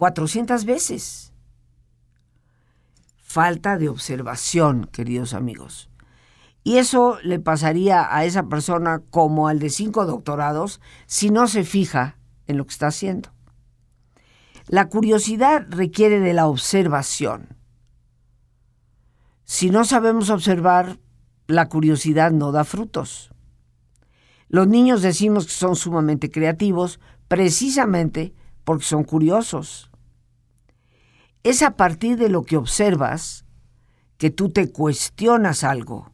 400 0.00 0.64
veces. 0.64 1.34
Falta 3.18 3.76
de 3.76 3.90
observación, 3.90 4.88
queridos 4.90 5.34
amigos. 5.34 5.90
Y 6.64 6.78
eso 6.78 7.18
le 7.22 7.38
pasaría 7.38 8.16
a 8.16 8.24
esa 8.24 8.44
persona 8.44 9.02
como 9.10 9.46
al 9.46 9.58
de 9.58 9.68
cinco 9.68 10.06
doctorados 10.06 10.80
si 11.06 11.30
no 11.30 11.48
se 11.48 11.64
fija 11.64 12.16
en 12.46 12.56
lo 12.56 12.64
que 12.64 12.72
está 12.72 12.86
haciendo. 12.86 13.30
La 14.68 14.88
curiosidad 14.88 15.66
requiere 15.68 16.18
de 16.18 16.32
la 16.32 16.46
observación. 16.46 17.58
Si 19.44 19.68
no 19.68 19.84
sabemos 19.84 20.30
observar, 20.30 20.98
la 21.46 21.68
curiosidad 21.68 22.30
no 22.30 22.52
da 22.52 22.64
frutos. 22.64 23.32
Los 24.50 24.66
niños 24.66 25.00
decimos 25.00 25.46
que 25.46 25.52
son 25.52 25.76
sumamente 25.76 26.28
creativos 26.28 26.98
precisamente 27.28 28.34
porque 28.64 28.84
son 28.84 29.04
curiosos. 29.04 29.90
es 31.44 31.62
a 31.62 31.76
partir 31.76 32.18
de 32.18 32.28
lo 32.28 32.42
que 32.42 32.56
observas 32.56 33.46
que 34.18 34.30
tú 34.30 34.50
te 34.50 34.70
cuestionas 34.70 35.64
algo. 35.64 36.12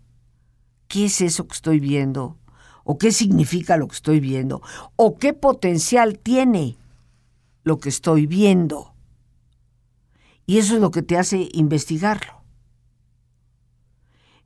¿Qué 0.86 1.06
es 1.06 1.20
eso 1.22 1.48
que 1.48 1.54
estoy 1.54 1.80
viendo? 1.80 2.38
¿O 2.84 2.98
qué 2.98 3.10
significa 3.10 3.78
lo 3.78 3.88
que 3.88 3.96
estoy 3.96 4.20
viendo? 4.20 4.60
¿O 4.94 5.16
qué 5.16 5.32
potencial 5.32 6.18
tiene 6.18 6.76
lo 7.64 7.78
que 7.78 7.88
estoy 7.88 8.26
viendo? 8.26 8.94
Y 10.44 10.58
eso 10.58 10.74
es 10.74 10.80
lo 10.80 10.90
que 10.90 11.02
te 11.02 11.16
hace 11.16 11.48
investigarlo. 11.54 12.44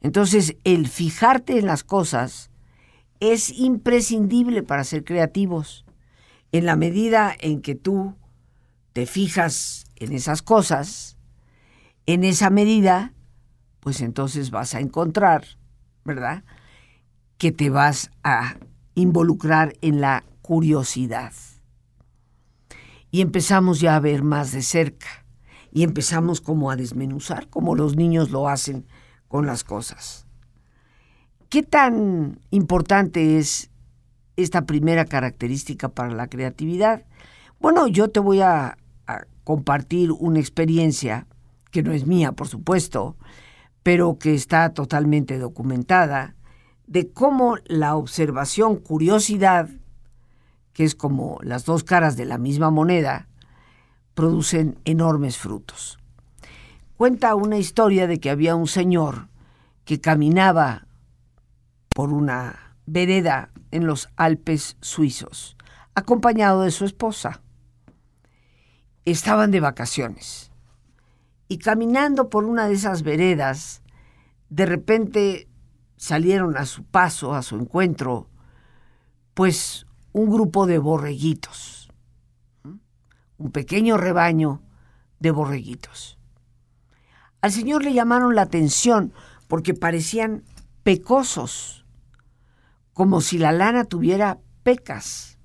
Entonces, 0.01 0.57
el 0.65 0.89
fijarte 0.89 1.59
en 1.59 1.67
las 1.67 1.85
cosas 1.85 2.50
es 3.21 3.51
imprescindible 3.51 4.63
para 4.63 4.85
ser 4.85 5.05
creativos. 5.05 5.85
En 6.53 6.67
la 6.67 6.75
medida 6.75 7.35
en 7.39 7.61
que 7.61 7.75
tú 7.75 8.17
te 8.93 9.07
fijas 9.07 9.87
en 9.97 10.13
esas 10.13 10.43
cosas, 10.43 11.17
en 12.07 12.25
esa 12.25 12.51
medida, 12.51 13.13
pues 13.79 14.01
entonces 14.01 14.51
vas 14.51 14.75
a 14.75 14.81
encontrar, 14.81 15.45
¿verdad? 16.05 16.45
Que 17.39 17.53
te 17.53 17.71
vas 17.71 18.11
a 18.25 18.57
involucrar 18.95 19.75
en 19.81 20.01
la 20.01 20.25
curiosidad. 20.43 21.33
Y 23.11 23.21
empezamos 23.21 23.81
ya 23.81 23.97
a 23.97 24.01
ver 24.01 24.23
más 24.23 24.53
de 24.53 24.63
cerca 24.63 25.25
y 25.73 25.83
empezamos 25.83 26.41
como 26.41 26.71
a 26.71 26.77
desmenuzar, 26.77 27.49
como 27.49 27.75
los 27.75 27.97
niños 27.97 28.31
lo 28.31 28.49
hacen 28.49 28.87
con 29.29 29.47
las 29.47 29.63
cosas. 29.63 30.27
¿Qué 31.51 31.65
tan 31.65 32.39
importante 32.51 33.37
es 33.37 33.71
esta 34.37 34.67
primera 34.67 35.05
característica 35.05 35.89
para 35.89 36.15
la 36.15 36.29
creatividad? 36.29 37.03
Bueno, 37.59 37.89
yo 37.89 38.09
te 38.09 38.21
voy 38.21 38.41
a, 38.41 38.79
a 39.09 39.25
compartir 39.43 40.13
una 40.13 40.39
experiencia 40.39 41.27
que 41.73 41.83
no 41.83 41.91
es 41.91 42.07
mía, 42.07 42.31
por 42.31 42.47
supuesto, 42.47 43.17
pero 43.83 44.17
que 44.17 44.33
está 44.33 44.75
totalmente 44.75 45.41
documentada, 45.41 46.37
de 46.87 47.11
cómo 47.11 47.57
la 47.67 47.97
observación 47.97 48.77
curiosidad, 48.77 49.69
que 50.73 50.85
es 50.85 50.95
como 50.95 51.41
las 51.43 51.65
dos 51.65 51.83
caras 51.83 52.17
de 52.17 52.27
la 52.27 52.39
misma 52.39 52.71
moneda, 52.71 53.27
producen 54.15 54.79
enormes 54.85 55.37
frutos. 55.37 55.99
Cuenta 56.97 57.35
una 57.35 57.59
historia 57.59 58.07
de 58.07 58.21
que 58.21 58.31
había 58.31 58.55
un 58.55 58.69
señor 58.69 59.27
que 59.85 60.01
caminaba 60.01 60.87
por 61.95 62.13
una 62.13 62.77
vereda 62.87 63.51
en 63.71 63.87
los 63.87 64.09
Alpes 64.17 64.77
suizos, 64.81 65.57
acompañado 65.95 66.63
de 66.63 66.71
su 66.71 66.85
esposa. 66.85 67.43
Estaban 69.05 69.51
de 69.51 69.61
vacaciones 69.61 70.51
y 71.49 71.59
caminando 71.59 72.31
por 72.31 72.45
una 72.45 72.69
de 72.69 72.75
esas 72.75 73.03
veredas, 73.03 73.83
de 74.49 74.67
repente 74.67 75.49
salieron 75.97 76.57
a 76.57 76.67
su 76.67 76.85
paso, 76.85 77.35
a 77.35 77.43
su 77.43 77.57
encuentro, 77.57 78.29
pues 79.35 79.87
un 80.13 80.31
grupo 80.31 80.67
de 80.67 80.79
borreguitos 80.79 81.81
un 83.41 83.51
pequeño 83.53 83.97
rebaño 83.97 84.61
de 85.19 85.31
borreguitos. 85.31 86.19
Al 87.41 87.51
Señor 87.51 87.83
le 87.83 87.95
llamaron 87.95 88.35
la 88.35 88.43
atención 88.43 89.15
porque 89.49 89.73
parecían 89.73 90.45
pecosos, 90.83 91.80
como 92.93 93.21
si 93.21 93.39
la 93.39 93.53
lana 93.53 93.85
tuviera 93.85 94.39
pecas. 94.63 95.39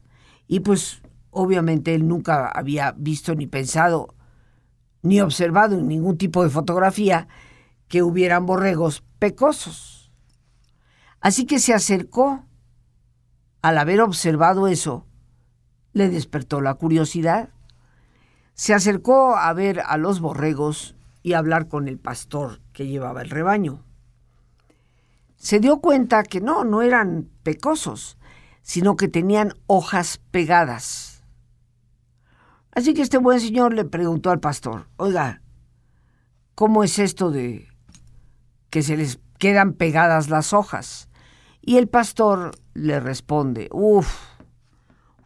Y 0.48 0.62
pues 0.62 1.02
obviamente 1.32 1.96
él 1.96 2.08
nunca 2.08 2.48
había 2.48 2.94
visto 2.98 3.36
ni 3.36 3.48
pensado 3.48 4.16
ni 5.02 5.22
observado 5.22 5.78
en 5.78 5.88
ningún 5.88 6.18
tipo 6.18 6.44
de 6.44 6.50
fotografía 6.50 7.28
que 7.88 8.02
hubieran 8.02 8.46
borregos 8.46 9.04
pecosos. 9.20 10.12
Así 11.22 11.46
que 11.46 11.60
se 11.60 11.74
acercó. 11.74 12.46
Al 13.62 13.80
haber 13.80 14.02
observado 14.02 14.68
eso, 14.68 15.08
le 15.92 16.10
despertó 16.10 16.62
la 16.62 16.76
curiosidad 16.76 17.50
se 18.56 18.74
acercó 18.74 19.36
a 19.36 19.52
ver 19.52 19.82
a 19.86 19.98
los 19.98 20.22
borregos 20.22 20.96
y 21.22 21.34
a 21.34 21.40
hablar 21.40 21.68
con 21.68 21.90
el 21.90 22.00
pastor 22.00 22.62
que 22.72 22.88
llevaba 22.88 23.22
el 23.22 23.30
rebaño. 23.30 23.85
Se 25.46 25.60
dio 25.60 25.78
cuenta 25.80 26.24
que 26.24 26.42
no, 26.42 26.64
no 26.64 26.82
eran 26.82 27.30
pecosos, 27.44 28.18
sino 28.64 28.96
que 28.96 29.08
tenían 29.08 29.54
hojas 29.68 30.20
pegadas. 30.32 31.24
Así 32.72 32.96
que 32.96 33.04
este 33.04 33.20
buen 33.20 33.40
señor 33.40 33.72
le 33.72 33.86
preguntó 33.86 34.32
al 34.32 34.40
pastor, 34.40 34.88
oiga, 34.98 35.44
¿cómo 36.56 36.84
es 36.84 36.98
esto 36.98 37.30
de 37.30 37.68
que 38.72 38.82
se 38.82 38.98
les 38.98 39.20
quedan 39.38 39.74
pegadas 39.74 40.32
las 40.32 40.52
hojas? 40.52 41.10
Y 41.62 41.78
el 41.78 41.90
pastor 41.90 42.56
le 42.74 43.00
responde, 43.00 43.70
uff, 43.72 44.18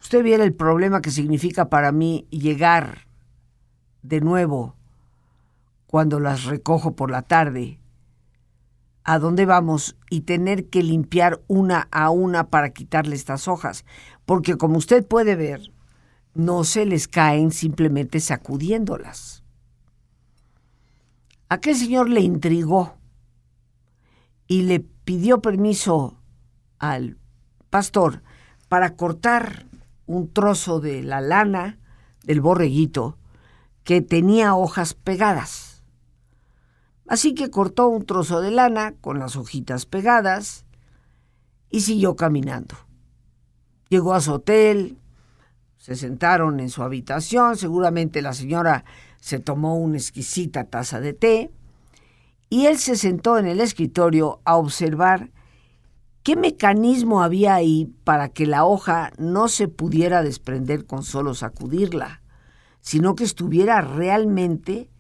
usted 0.02 0.22
viera 0.22 0.44
el 0.44 0.54
problema 0.54 1.00
que 1.00 1.12
significa 1.12 1.70
para 1.70 1.94
mí 1.94 2.28
llegar 2.30 3.08
de 4.02 4.20
nuevo 4.20 4.76
cuando 5.88 6.20
las 6.20 6.44
recojo 6.44 6.98
por 6.98 7.10
la 7.10 7.22
tarde, 7.22 7.80
a 9.04 9.20
dónde 9.20 9.46
vamos 9.46 9.96
y 10.10 10.22
tener 10.22 10.70
que 10.70 10.84
limpiar 10.84 11.42
una 11.48 11.88
a 11.92 12.10
una 12.10 12.50
para 12.50 12.72
quitarle 12.72 13.16
estas 13.16 13.48
hojas, 13.48 13.86
porque 14.26 14.58
como 14.58 14.78
usted 14.78 15.06
puede 15.06 15.36
ver, 15.36 15.72
no 16.34 16.64
se 16.64 16.86
les 16.86 17.08
caen 17.08 17.52
simplemente 17.52 18.20
sacudiéndolas. 18.20 19.44
Aquel 21.50 21.76
señor 21.76 22.10
le 22.10 22.22
intrigó 22.22 22.96
y 24.48 24.64
le 24.64 24.80
pidió 24.80 25.42
permiso 25.42 26.20
al 26.78 27.18
pastor 27.70 28.22
para 28.68 28.96
cortar 28.96 29.66
un 30.06 30.32
trozo 30.32 30.80
de 30.80 31.04
la 31.04 31.22
lana 31.22 31.80
del 32.24 32.42
borreguito 32.42 33.18
que 33.84 34.02
tenía 34.02 34.56
hojas 34.56 34.94
pegadas. 34.94 35.69
Así 37.10 37.34
que 37.34 37.50
cortó 37.50 37.88
un 37.88 38.06
trozo 38.06 38.40
de 38.40 38.52
lana 38.52 38.94
con 39.02 39.18
las 39.18 39.36
hojitas 39.36 39.88
pegadas 39.88 40.64
y 41.72 41.82
siguió 41.82 42.16
caminando. 42.16 42.76
Llegó 43.90 44.14
a 44.14 44.22
su 44.22 44.34
hotel, 44.34 45.00
se 45.78 45.96
sentaron 45.96 46.60
en 46.60 46.70
su 46.70 46.84
habitación, 46.84 47.58
seguramente 47.58 48.22
la 48.22 48.34
señora 48.34 48.86
se 49.20 49.40
tomó 49.40 49.76
una 49.80 49.98
exquisita 49.98 50.66
taza 50.66 51.00
de 51.00 51.14
té 51.14 51.52
y 52.48 52.68
él 52.68 52.78
se 52.78 52.96
sentó 52.96 53.40
en 53.40 53.48
el 53.48 53.60
escritorio 53.60 54.40
a 54.46 54.56
observar 54.58 55.32
qué 56.22 56.36
mecanismo 56.36 57.24
había 57.24 57.56
ahí 57.56 57.92
para 58.04 58.30
que 58.30 58.46
la 58.46 58.66
hoja 58.66 59.14
no 59.18 59.48
se 59.48 59.68
pudiera 59.68 60.22
desprender 60.22 60.86
con 60.86 61.02
solo 61.02 61.34
sacudirla 61.34 62.22
sino 62.82 63.16
que 63.16 63.24
estuviera 63.24 63.82
realmente 63.82 64.92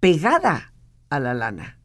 pegada 0.00 0.72
a 1.10 1.20
la 1.20 1.34
lana. 1.34 1.78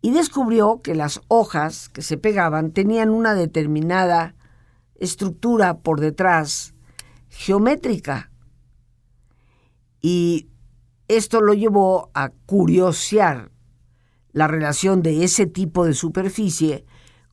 Y 0.00 0.12
descubrió 0.12 0.80
que 0.82 0.94
las 0.94 1.20
hojas 1.28 1.88
que 1.88 2.02
se 2.02 2.16
pegaban 2.16 2.72
tenían 2.72 3.10
una 3.10 3.34
determinada 3.34 4.34
estructura 4.94 5.78
por 5.78 6.00
detrás 6.00 6.74
geométrica. 7.28 8.30
Y 10.00 10.48
esto 11.08 11.40
lo 11.40 11.54
llevó 11.54 12.10
a 12.14 12.30
curiosear 12.46 13.50
la 14.32 14.46
relación 14.46 15.02
de 15.02 15.24
ese 15.24 15.46
tipo 15.46 15.84
de 15.84 15.94
superficie 15.94 16.84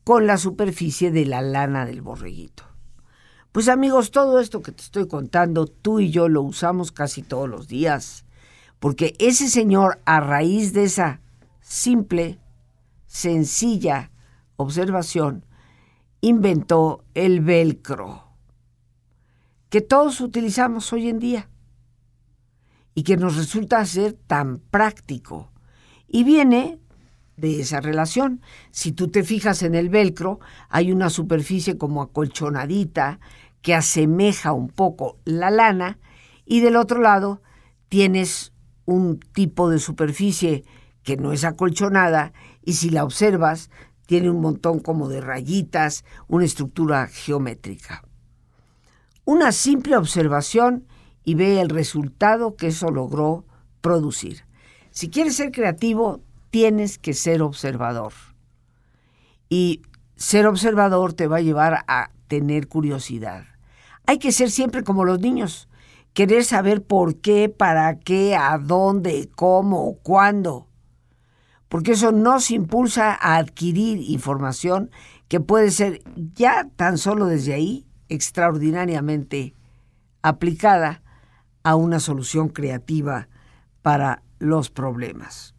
con 0.03 0.27
la 0.27 0.37
superficie 0.37 1.11
de 1.11 1.25
la 1.25 1.41
lana 1.41 1.85
del 1.85 2.01
borreguito. 2.01 2.63
Pues 3.51 3.69
amigos, 3.69 4.11
todo 4.11 4.39
esto 4.39 4.61
que 4.61 4.71
te 4.71 4.83
estoy 4.83 5.07
contando, 5.07 5.65
tú 5.65 5.99
y 5.99 6.11
yo 6.11 6.27
lo 6.27 6.41
usamos 6.41 6.91
casi 6.91 7.21
todos 7.21 7.47
los 7.47 7.67
días, 7.67 8.24
porque 8.79 9.15
ese 9.19 9.49
señor, 9.49 10.01
a 10.05 10.19
raíz 10.19 10.73
de 10.73 10.83
esa 10.83 11.21
simple, 11.61 12.39
sencilla 13.07 14.11
observación, 14.57 15.45
inventó 16.21 17.03
el 17.13 17.41
velcro, 17.41 18.23
que 19.69 19.81
todos 19.81 20.21
utilizamos 20.21 20.91
hoy 20.93 21.09
en 21.09 21.19
día 21.19 21.49
y 22.93 23.03
que 23.03 23.17
nos 23.17 23.35
resulta 23.35 23.85
ser 23.85 24.13
tan 24.13 24.59
práctico. 24.59 25.51
Y 26.07 26.23
viene 26.23 26.79
de 27.37 27.59
esa 27.59 27.81
relación. 27.81 28.41
Si 28.71 28.91
tú 28.91 29.09
te 29.09 29.23
fijas 29.23 29.63
en 29.63 29.75
el 29.75 29.89
velcro, 29.89 30.39
hay 30.69 30.91
una 30.91 31.09
superficie 31.09 31.77
como 31.77 32.01
acolchonadita 32.01 33.19
que 33.61 33.73
asemeja 33.73 34.53
un 34.53 34.69
poco 34.69 35.19
la 35.25 35.49
lana 35.49 35.99
y 36.45 36.61
del 36.61 36.75
otro 36.75 37.01
lado 37.01 37.41
tienes 37.89 38.53
un 38.85 39.19
tipo 39.19 39.69
de 39.69 39.79
superficie 39.79 40.63
que 41.03 41.17
no 41.17 41.31
es 41.31 41.43
acolchonada 41.43 42.33
y 42.63 42.73
si 42.73 42.89
la 42.89 43.03
observas 43.03 43.69
tiene 44.05 44.29
un 44.29 44.41
montón 44.41 44.79
como 44.79 45.09
de 45.09 45.21
rayitas, 45.21 46.03
una 46.27 46.45
estructura 46.45 47.07
geométrica. 47.07 48.03
Una 49.23 49.51
simple 49.51 49.97
observación 49.97 50.85
y 51.23 51.33
ve 51.35 51.59
el 51.59 51.69
resultado 51.69 52.55
que 52.55 52.67
eso 52.67 52.91
logró 52.91 53.45
producir. 53.81 54.45
Si 54.91 55.09
quieres 55.09 55.35
ser 55.35 55.51
creativo, 55.51 56.21
tienes 56.51 56.99
que 56.99 57.13
ser 57.13 57.41
observador. 57.41 58.13
Y 59.49 59.81
ser 60.15 60.47
observador 60.47 61.13
te 61.13 61.27
va 61.27 61.37
a 61.37 61.41
llevar 61.41 61.83
a 61.87 62.11
tener 62.27 62.67
curiosidad. 62.67 63.45
Hay 64.05 64.19
que 64.19 64.31
ser 64.31 64.51
siempre 64.51 64.83
como 64.83 65.03
los 65.03 65.19
niños, 65.19 65.67
querer 66.15 66.45
saber 66.45 66.81
por 66.81 67.17
qué, 67.17 67.49
para 67.49 67.99
qué, 67.99 68.37
a 68.37 68.57
dónde, 68.57 69.29
cómo, 69.35 69.97
cuándo. 70.01 70.69
Porque 71.67 71.91
eso 71.91 72.13
nos 72.13 72.51
impulsa 72.51 73.11
a 73.13 73.35
adquirir 73.35 73.99
información 74.09 74.89
que 75.27 75.41
puede 75.41 75.71
ser 75.71 76.01
ya 76.33 76.69
tan 76.77 76.97
solo 76.97 77.25
desde 77.25 77.53
ahí 77.53 77.85
extraordinariamente 78.07 79.55
aplicada 80.21 81.03
a 81.63 81.75
una 81.75 81.99
solución 81.99 82.47
creativa 82.47 83.27
para 83.81 84.23
los 84.39 84.69
problemas. 84.69 85.53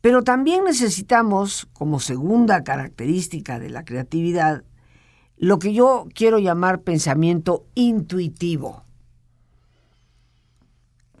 Pero 0.00 0.24
también 0.24 0.64
necesitamos, 0.64 1.68
como 1.72 2.00
segunda 2.00 2.64
característica 2.64 3.60
de 3.60 3.70
la 3.70 3.84
creatividad, 3.84 4.64
lo 5.36 5.60
que 5.60 5.74
yo 5.74 6.08
quiero 6.12 6.38
llamar 6.40 6.82
pensamiento 6.82 7.66
intuitivo. 7.76 8.85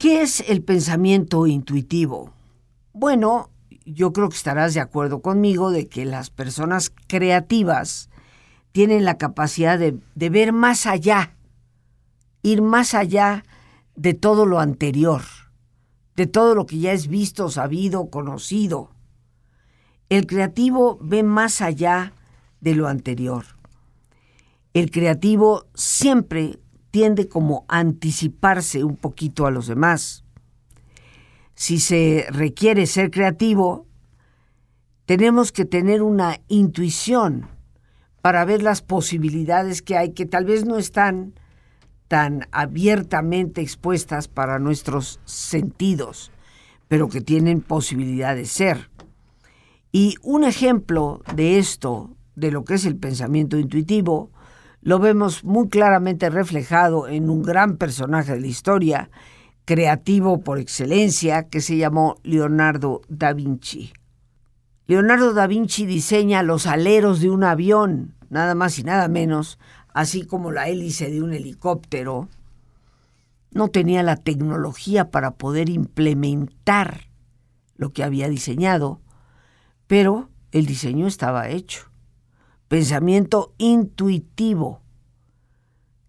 ¿Qué 0.06 0.22
es 0.22 0.38
el 0.46 0.62
pensamiento 0.62 1.48
intuitivo? 1.48 2.32
Bueno, 2.92 3.50
yo 3.84 4.12
creo 4.12 4.28
que 4.28 4.36
estarás 4.36 4.72
de 4.72 4.78
acuerdo 4.78 5.20
conmigo 5.20 5.72
de 5.72 5.88
que 5.88 6.04
las 6.04 6.30
personas 6.30 6.92
creativas 7.08 8.08
tienen 8.70 9.04
la 9.04 9.18
capacidad 9.18 9.80
de, 9.80 9.98
de 10.14 10.30
ver 10.30 10.52
más 10.52 10.86
allá, 10.86 11.34
ir 12.44 12.62
más 12.62 12.94
allá 12.94 13.42
de 13.96 14.14
todo 14.14 14.46
lo 14.46 14.60
anterior, 14.60 15.22
de 16.14 16.28
todo 16.28 16.54
lo 16.54 16.66
que 16.66 16.78
ya 16.78 16.92
es 16.92 17.08
visto, 17.08 17.50
sabido, 17.50 18.08
conocido. 18.08 18.92
El 20.08 20.28
creativo 20.28 21.00
ve 21.02 21.24
más 21.24 21.60
allá 21.60 22.12
de 22.60 22.76
lo 22.76 22.86
anterior. 22.86 23.44
El 24.72 24.92
creativo 24.92 25.66
siempre 25.74 26.60
tiende 26.96 27.28
como 27.28 27.66
anticiparse 27.68 28.82
un 28.82 28.96
poquito 28.96 29.44
a 29.44 29.50
los 29.50 29.66
demás 29.66 30.24
si 31.56 31.80
se 31.80 32.26
requiere 32.30 32.86
ser 32.86 33.10
creativo, 33.10 33.86
tenemos 35.06 35.52
que 35.52 35.64
tener 35.64 36.02
una 36.02 36.40
intuición 36.48 37.48
para 38.22 38.44
ver 38.46 38.62
las 38.62 38.82
posibilidades 38.82 39.82
que 39.82 39.96
hay 39.96 40.12
que 40.12 40.26
tal 40.26 40.44
vez 40.44 40.64
no 40.64 40.78
están 40.78 41.34
tan 42.08 42.46
abiertamente 42.52 43.62
expuestas 43.62 44.28
para 44.28 44.58
nuestros 44.58 45.20
sentidos, 45.24 46.30
pero 46.88 47.08
que 47.08 47.20
tienen 47.20 47.62
posibilidad 47.62 48.36
de 48.36 48.46
ser. 48.46 48.90
Y 49.92 50.16
un 50.22 50.44
ejemplo 50.44 51.22
de 51.34 51.58
esto, 51.58 52.16
de 52.36 52.50
lo 52.50 52.64
que 52.64 52.74
es 52.74 52.84
el 52.84 52.96
pensamiento 52.96 53.58
intuitivo, 53.58 54.30
lo 54.86 55.00
vemos 55.00 55.42
muy 55.42 55.68
claramente 55.68 56.30
reflejado 56.30 57.08
en 57.08 57.28
un 57.28 57.42
gran 57.42 57.76
personaje 57.76 58.34
de 58.34 58.40
la 58.40 58.46
historia, 58.46 59.10
creativo 59.64 60.42
por 60.42 60.60
excelencia 60.60 61.48
que 61.48 61.60
se 61.60 61.76
llamó 61.76 62.20
Leonardo 62.22 63.02
da 63.08 63.32
Vinci. 63.32 63.92
Leonardo 64.86 65.34
da 65.34 65.48
Vinci 65.48 65.86
diseña 65.86 66.44
los 66.44 66.68
aleros 66.68 67.20
de 67.20 67.30
un 67.30 67.42
avión, 67.42 68.14
nada 68.30 68.54
más 68.54 68.78
y 68.78 68.84
nada 68.84 69.08
menos, 69.08 69.58
así 69.92 70.24
como 70.24 70.52
la 70.52 70.68
hélice 70.68 71.10
de 71.10 71.20
un 71.20 71.32
helicóptero. 71.32 72.28
No 73.50 73.66
tenía 73.66 74.04
la 74.04 74.14
tecnología 74.14 75.10
para 75.10 75.32
poder 75.32 75.68
implementar 75.68 77.08
lo 77.74 77.92
que 77.92 78.04
había 78.04 78.28
diseñado, 78.28 79.00
pero 79.88 80.28
el 80.52 80.64
diseño 80.64 81.08
estaba 81.08 81.48
hecho. 81.48 81.90
Pensamiento 82.68 83.54
intuitivo 83.58 84.82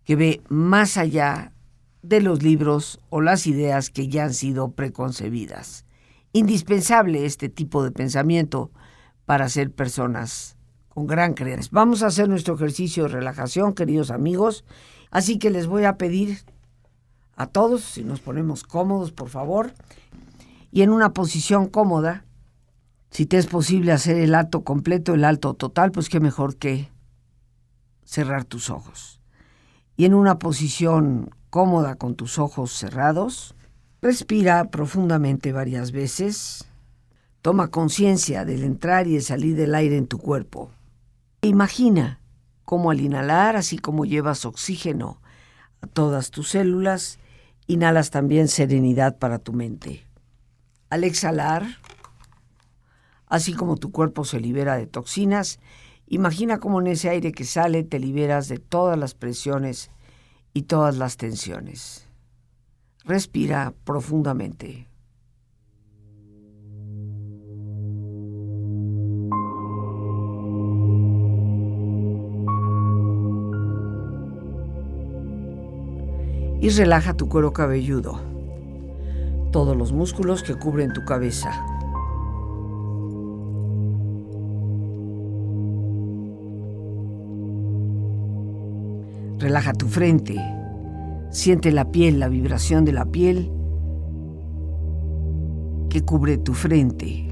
que 0.04 0.16
ve 0.16 0.42
más 0.50 0.98
allá 0.98 1.54
de 2.02 2.22
los 2.22 2.42
libros 2.42 3.00
o 3.10 3.22
las 3.22 3.46
ideas 3.46 3.90
que 3.90 4.08
ya 4.08 4.24
han 4.24 4.34
sido 4.34 4.72
preconcebidas. 4.72 5.86
Indispensable 6.34 7.26
este 7.26 7.50
tipo 7.50 7.84
de 7.84 7.92
pensamiento 7.92 8.72
para 9.26 9.50
ser 9.50 9.72
personas 9.72 10.58
con 10.88 11.06
gran 11.06 11.34
creencia. 11.34 11.70
Vamos 11.74 12.02
a 12.02 12.08
hacer 12.08 12.30
nuestro 12.30 12.56
ejercicio 12.56 13.04
de 13.04 13.10
relajación, 13.10 13.74
queridos 13.74 14.10
amigos, 14.10 14.64
así 15.12 15.38
que 15.38 15.50
les 15.50 15.68
voy 15.68 15.84
a 15.84 15.98
pedir 15.98 16.40
a 17.36 17.46
todos, 17.46 17.84
si 17.84 18.04
nos 18.04 18.20
ponemos 18.20 18.64
cómodos, 18.64 19.12
por 19.12 19.30
favor, 19.30 19.74
y 20.72 20.82
en 20.82 20.90
una 20.90 21.14
posición 21.14 21.68
cómoda, 21.68 22.26
si 23.10 23.26
te 23.26 23.38
es 23.38 23.48
posible 23.48 23.92
hacer 23.92 24.18
el 24.18 24.36
alto 24.36 24.64
completo, 24.64 25.14
el 25.14 25.24
alto 25.24 25.54
total, 25.54 25.92
pues 25.92 26.10
qué 26.10 26.20
mejor 26.20 26.58
que 26.58 26.90
cerrar 28.04 28.46
tus 28.46 28.70
ojos. 28.70 29.22
Y 29.96 30.06
en 30.06 30.14
una 30.14 30.40
posición 30.40 31.32
cómoda 31.50 31.96
con 31.96 32.16
tus 32.16 32.40
ojos 32.40 32.72
cerrados. 32.72 33.56
Respira 34.02 34.66
profundamente 34.66 35.52
varias 35.52 35.92
veces. 35.92 36.66
Toma 37.42 37.70
conciencia 37.70 38.46
del 38.46 38.64
entrar 38.64 39.08
y 39.08 39.16
el 39.16 39.24
salir 39.24 39.56
del 39.56 39.74
aire 39.76 39.98
en 39.98 40.08
tu 40.08 40.18
cuerpo. 40.18 40.70
Imagina 41.42 42.20
cómo 42.64 42.92
al 42.92 43.00
inhalar, 43.00 43.56
así 43.56 43.78
como 43.78 44.06
llevas 44.06 44.46
oxígeno 44.46 45.22
a 45.82 45.88
todas 45.88 46.32
tus 46.32 46.50
células, 46.50 47.20
inhalas 47.68 48.12
también 48.12 48.48
serenidad 48.48 49.18
para 49.18 49.40
tu 49.40 49.54
mente. 49.54 50.06
Al 50.90 51.04
exhalar, 51.04 51.66
así 53.28 53.54
como 53.54 53.78
tu 53.78 53.92
cuerpo 53.92 54.26
se 54.26 54.40
libera 54.40 54.78
de 54.78 54.88
toxinas, 54.88 55.60
imagina 56.08 56.60
cómo 56.60 56.82
en 56.82 56.88
ese 56.88 57.10
aire 57.10 57.32
que 57.32 57.44
sale 57.44 57.84
te 57.84 58.00
liberas 58.00 58.48
de 58.48 58.58
todas 58.58 58.98
las 58.98 59.14
presiones 59.14 59.92
y 60.54 60.64
todas 60.64 60.98
las 60.98 61.18
tensiones. 61.18 62.08
Respira 63.04 63.74
profundamente. 63.84 64.88
Y 76.60 76.70
relaja 76.70 77.14
tu 77.14 77.30
cuero 77.30 77.54
cabelludo, 77.54 78.20
todos 79.52 79.78
los 79.78 79.94
músculos 79.94 80.42
que 80.42 80.56
cubren 80.56 80.92
tu 80.92 81.06
cabeza. 81.06 81.77
Relaja 89.40 89.74
tu 89.74 89.88
frente. 89.88 90.36
Siente 91.30 91.72
la 91.72 91.92
piel, 91.92 92.20
la 92.20 92.28
vibración 92.28 92.86
de 92.86 92.92
la 92.92 93.06
piel 93.06 93.52
que 95.90 96.02
cubre 96.02 96.38
tu 96.38 96.56
frente. 96.56 97.28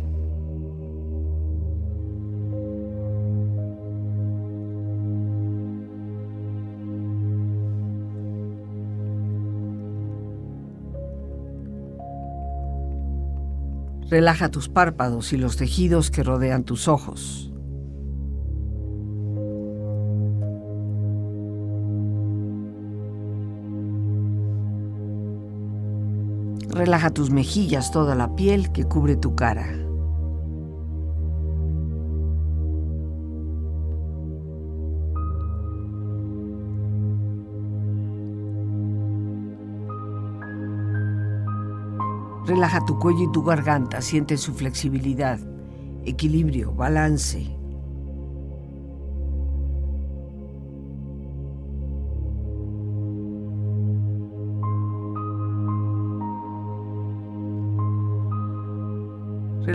Relaja 14.10 14.50
tus 14.50 14.70
párpados 14.70 15.34
y 15.34 15.38
los 15.38 15.58
tejidos 15.58 16.12
que 16.12 16.22
rodean 16.22 16.64
tus 16.64 16.88
ojos. 16.88 17.55
Relaja 26.76 27.10
tus 27.10 27.30
mejillas, 27.30 27.90
toda 27.90 28.16
la 28.16 28.36
piel 28.36 28.74
que 28.74 28.84
cubre 28.84 29.16
tu 29.16 29.34
cara. 29.34 29.66
Relaja 42.46 42.84
tu 42.86 43.00
cuello 43.00 43.24
y 43.24 43.32
tu 43.32 43.42
garganta, 43.42 44.02
siente 44.02 44.36
su 44.36 44.54
flexibilidad, 44.54 45.40
equilibrio, 46.04 46.74
balance. 46.74 47.58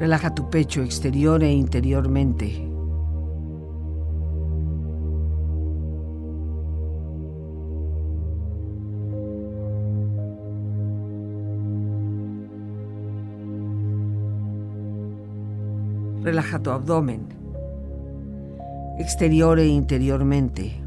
Relaja 0.00 0.30
tu 0.30 0.48
pecho 0.48 0.80
exterior 0.80 1.42
e 1.42 1.52
interiormente. 1.52 2.66
Relaja 16.24 16.58
tu 16.58 16.70
abdomen, 16.70 17.26
exterior 18.98 19.58
e 19.58 19.66
interiormente. 19.66 20.79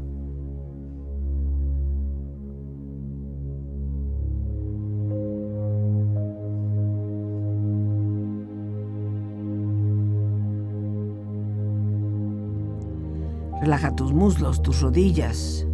Relaja 13.84 13.96
tus 13.96 14.14
muslos, 14.14 14.62
tus 14.62 14.80
rodillas. 14.80 15.66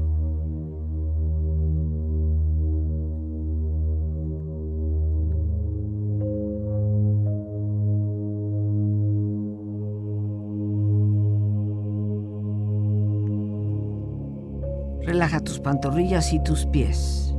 Relaja 15.07 15.39
tus 15.39 15.61
pantorrillas 15.61 16.33
y 16.33 16.43
tus 16.43 16.67
pies. 16.67 17.30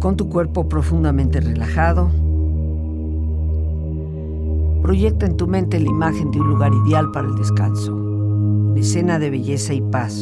Con 0.00 0.16
tu 0.16 0.28
cuerpo 0.28 0.68
profundamente 0.68 1.40
relajado. 1.40 2.10
Proyecta 4.82 5.26
en 5.26 5.36
tu 5.36 5.46
mente 5.46 5.80
la 5.80 5.88
imagen 5.88 6.30
de 6.30 6.40
un 6.40 6.48
lugar 6.48 6.72
ideal 6.86 7.10
para 7.12 7.28
el 7.28 7.34
descanso, 7.34 7.94
una 7.94 8.80
escena 8.80 9.18
de 9.18 9.30
belleza 9.30 9.74
y 9.74 9.80
paz. 9.80 10.14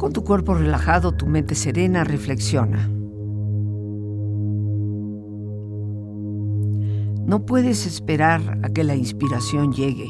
Con 0.00 0.14
tu 0.14 0.24
cuerpo 0.24 0.54
relajado, 0.54 1.12
tu 1.12 1.26
mente 1.26 1.54
serena, 1.54 2.04
reflexiona. 2.04 2.88
No 7.26 7.44
puedes 7.44 7.86
esperar 7.86 8.60
a 8.62 8.70
que 8.70 8.82
la 8.82 8.96
inspiración 8.96 9.74
llegue. 9.74 10.08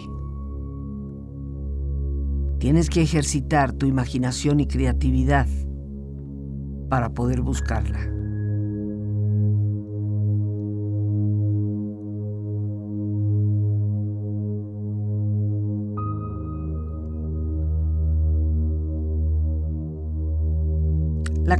Tienes 2.60 2.88
que 2.88 3.02
ejercitar 3.02 3.72
tu 3.72 3.86
imaginación 3.86 4.60
y 4.60 4.68
creatividad 4.68 5.48
para 6.88 7.12
poder 7.12 7.40
buscarla. 7.40 8.19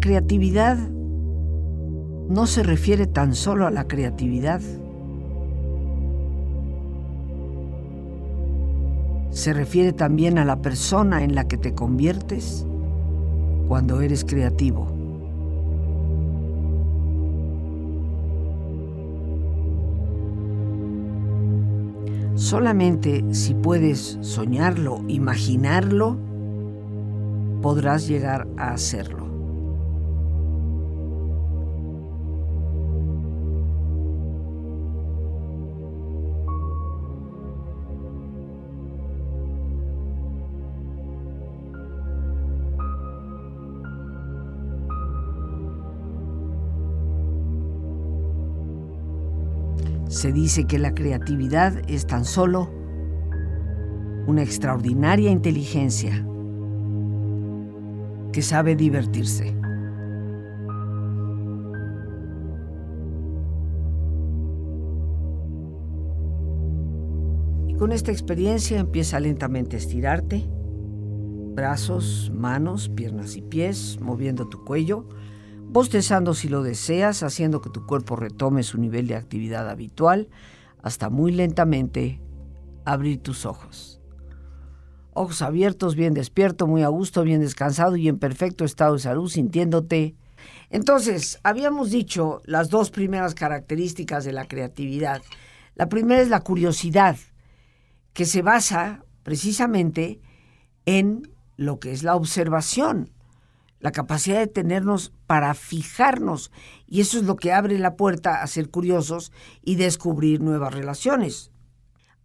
Creatividad 0.01 0.77
no 2.29 2.47
se 2.47 2.63
refiere 2.63 3.07
tan 3.07 3.35
solo 3.35 3.67
a 3.67 3.71
la 3.71 3.87
creatividad. 3.87 4.61
Se 9.31 9.53
refiere 9.53 9.93
también 9.93 10.39
a 10.39 10.45
la 10.45 10.61
persona 10.63 11.23
en 11.23 11.35
la 11.35 11.47
que 11.47 11.57
te 11.57 11.75
conviertes 11.75 12.67
cuando 13.69 14.01
eres 14.01 14.25
creativo. 14.25 14.87
Solamente 22.35 23.23
si 23.33 23.55
puedes 23.55 24.19
soñarlo, 24.23 25.03
imaginarlo, 25.07 26.17
podrás 27.61 28.09
llegar 28.09 28.49
a 28.57 28.73
hacerlo. 28.73 29.30
Se 50.11 50.33
dice 50.33 50.65
que 50.65 50.81
la 50.81 50.93
creatividad 50.93 51.89
es 51.89 52.05
tan 52.05 52.25
solo 52.25 52.69
una 54.27 54.43
extraordinaria 54.43 55.31
inteligencia 55.31 56.27
que 58.33 58.43
sabe 58.43 58.75
divertirse. 58.75 59.55
Y 67.69 67.75
con 67.75 67.93
esta 67.93 68.11
experiencia 68.11 68.81
empieza 68.81 69.21
lentamente 69.21 69.77
a 69.77 69.79
estirarte, 69.79 70.45
brazos, 71.55 72.33
manos, 72.35 72.89
piernas 72.89 73.37
y 73.37 73.43
pies, 73.43 74.01
moviendo 74.01 74.49
tu 74.49 74.65
cuello, 74.65 75.07
bostezando 75.73 76.35
si 76.35 76.49
lo 76.49 76.65
deseas, 76.65 77.23
haciendo 77.23 77.61
que 77.61 77.71
tu 77.71 77.87
cuerpo 77.87 78.17
retome 78.17 78.65
su 78.65 78.79
nivel 78.79 79.07
de 79.07 79.15
actividad 79.15 79.71
habitual, 79.71 80.29
hasta 80.83 81.11
muy 81.11 81.31
lentamente 81.31 82.21
abrir 82.85 83.23
tus 83.23 83.47
ojos. 83.47 84.01
Ojos 85.13 85.43
abiertos, 85.43 85.95
bien 85.95 86.13
despierto, 86.13 86.67
muy 86.67 86.83
a 86.83 86.89
gusto, 86.89 87.23
bien 87.23 87.41
descansado 87.41 87.95
y 87.97 88.09
en 88.09 88.19
perfecto 88.19 88.65
estado 88.65 88.95
de 88.95 89.01
salud, 89.01 89.31
sintiéndote. 89.31 90.17
Entonces, 90.71 91.39
habíamos 91.45 91.91
dicho 91.91 92.41
las 92.47 92.69
dos 92.69 92.91
primeras 92.91 93.35
características 93.35 94.25
de 94.25 94.33
la 94.33 94.47
creatividad. 94.47 95.23
La 95.77 95.89
primera 95.89 96.21
es 96.21 96.29
la 96.29 96.41
curiosidad, 96.41 97.17
que 98.13 98.25
se 98.25 98.43
basa 98.43 99.05
precisamente 99.23 100.21
en 100.85 101.31
lo 101.57 101.79
que 101.79 101.93
es 101.93 102.03
la 102.03 102.17
observación, 102.17 103.13
la 103.81 103.93
capacidad 103.93 104.39
de 104.39 104.47
tenernos 104.47 105.13
para 105.27 105.53
fijarnos. 105.55 106.53
Y 106.87 107.01
eso 107.01 107.19
es 107.19 107.25
lo 107.25 107.37
que 107.37 107.53
abre 107.53 107.79
la 107.79 107.97
puerta 107.97 108.43
a 108.43 108.47
ser 108.47 108.71
curiosos 108.71 109.33
y 109.63 109.75
descubrir 109.75 110.41
nuevas 110.41 110.73
relaciones. 110.73 111.51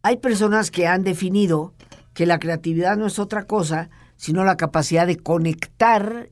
Hay 0.04 0.18
personas 0.18 0.70
que 0.70 0.88
han 0.88 1.04
definido 1.04 1.74
que 2.14 2.26
la 2.26 2.40
creatividad 2.40 2.98
no 2.98 3.08
es 3.08 3.20
otra 3.20 3.46
cosa 3.46 3.90
sino 4.18 4.44
la 4.44 4.58
capacidad 4.58 5.08
de 5.08 5.18
conectar 5.18 6.30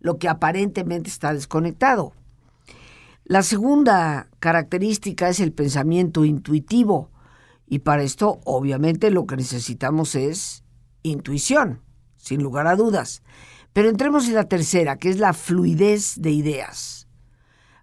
lo 0.00 0.18
que 0.18 0.28
aparentemente 0.28 1.08
está 1.08 1.32
desconectado. 1.32 2.12
La 3.24 3.42
segunda 3.42 4.28
característica 4.40 5.28
es 5.28 5.40
el 5.40 5.52
pensamiento 5.52 6.24
intuitivo 6.24 7.10
y 7.66 7.80
para 7.80 8.02
esto 8.02 8.40
obviamente 8.44 9.10
lo 9.10 9.26
que 9.26 9.36
necesitamos 9.36 10.14
es 10.14 10.64
intuición, 11.02 11.80
sin 12.16 12.42
lugar 12.42 12.66
a 12.66 12.76
dudas. 12.76 13.22
Pero 13.72 13.88
entremos 13.88 14.28
en 14.28 14.34
la 14.34 14.48
tercera, 14.48 14.96
que 14.96 15.08
es 15.08 15.18
la 15.18 15.32
fluidez 15.32 16.14
de 16.20 16.30
ideas. 16.30 17.08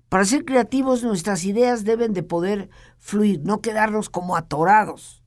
Para 0.10 0.26
ser 0.26 0.46
creativos 0.46 1.04
nuestras 1.04 1.46
ideas 1.46 1.84
deben 1.84 2.14
de 2.14 2.24
poder 2.24 2.70
fluir, 2.98 3.42
no 3.44 3.62
quedarnos 3.62 4.10
como 4.10 4.36
atorados. 4.36 5.24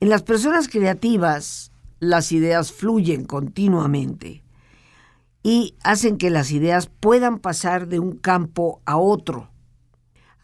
En 0.00 0.10
las 0.10 0.22
personas 0.22 0.68
creativas 0.68 1.72
las 1.98 2.30
ideas 2.32 2.72
fluyen 2.72 3.24
continuamente 3.24 4.44
y 5.42 5.76
hacen 5.82 6.18
que 6.18 6.28
las 6.28 6.50
ideas 6.50 6.88
puedan 6.88 7.38
pasar 7.38 7.88
de 7.88 7.98
un 7.98 8.16
campo 8.16 8.82
a 8.84 8.96
otro. 8.96 9.50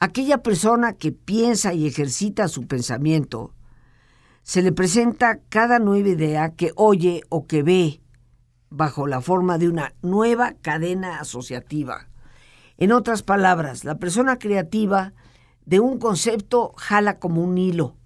Aquella 0.00 0.42
persona 0.42 0.94
que 0.94 1.12
piensa 1.12 1.74
y 1.74 1.86
ejercita 1.86 2.48
su 2.48 2.66
pensamiento, 2.66 3.54
se 4.42 4.62
le 4.62 4.72
presenta 4.72 5.40
cada 5.48 5.78
nueva 5.78 6.08
idea 6.08 6.54
que 6.54 6.72
oye 6.74 7.22
o 7.28 7.46
que 7.46 7.62
ve 7.62 8.01
bajo 8.72 9.06
la 9.06 9.20
forma 9.20 9.58
de 9.58 9.68
una 9.68 9.94
nueva 10.02 10.54
cadena 10.60 11.20
asociativa. 11.20 12.08
En 12.78 12.92
otras 12.92 13.22
palabras, 13.22 13.84
la 13.84 13.96
persona 13.96 14.38
creativa 14.38 15.12
de 15.66 15.80
un 15.80 15.98
concepto 15.98 16.72
jala 16.76 17.18
como 17.18 17.42
un 17.42 17.58
hilo 17.58 17.96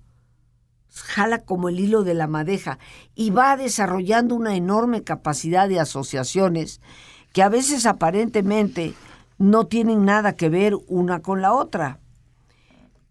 jala 1.02 1.40
como 1.40 1.68
el 1.68 1.80
hilo 1.80 2.04
de 2.04 2.14
la 2.14 2.26
madeja 2.26 2.78
y 3.14 3.30
va 3.30 3.56
desarrollando 3.56 4.34
una 4.34 4.56
enorme 4.56 5.02
capacidad 5.02 5.68
de 5.68 5.80
asociaciones 5.80 6.80
que 7.32 7.42
a 7.42 7.48
veces 7.48 7.86
aparentemente 7.86 8.94
no 9.38 9.66
tienen 9.66 10.04
nada 10.04 10.34
que 10.36 10.48
ver 10.48 10.74
una 10.86 11.20
con 11.20 11.42
la 11.42 11.52
otra. 11.52 12.00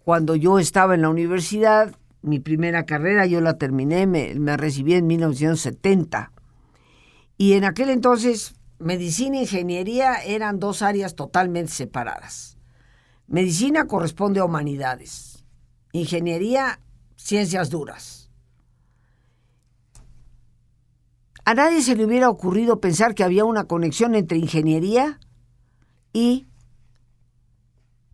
Cuando 0.04 0.36
yo 0.36 0.60
estaba 0.60 0.96
en 0.96 1.02
la 1.02 1.10
universidad, 1.10 1.96
mi 2.22 2.40
primera 2.40 2.86
carrera 2.86 3.26
yo 3.26 3.42
la 3.42 3.58
terminé, 3.58 4.08
me, 4.08 4.34
me 4.36 4.58
recibí 4.58 4.94
en 4.94 5.08
1970. 5.08 6.32
Y 7.38 7.54
en 7.54 7.66
aquel 7.66 7.90
entonces, 7.90 8.56
medicina 8.80 9.38
e 9.38 9.42
ingeniería 9.42 10.24
eran 10.24 10.60
dos 10.60 10.82
áreas 10.82 11.16
totalmente 11.16 11.72
separadas. 11.72 12.58
Medicina 13.28 13.88
corresponde 13.88 14.40
a 14.40 14.46
humanidades. 14.46 15.44
Ingeniería 15.92 16.80
ciencias 17.16 17.70
duras. 17.70 18.30
A 21.44 21.54
nadie 21.54 21.82
se 21.82 21.96
le 21.96 22.06
hubiera 22.06 22.30
ocurrido 22.30 22.80
pensar 22.80 23.14
que 23.14 23.24
había 23.24 23.46
una 23.46 23.66
conexión 23.66 24.16
entre 24.16 24.38
ingeniería 24.38 25.20
y 26.12 26.48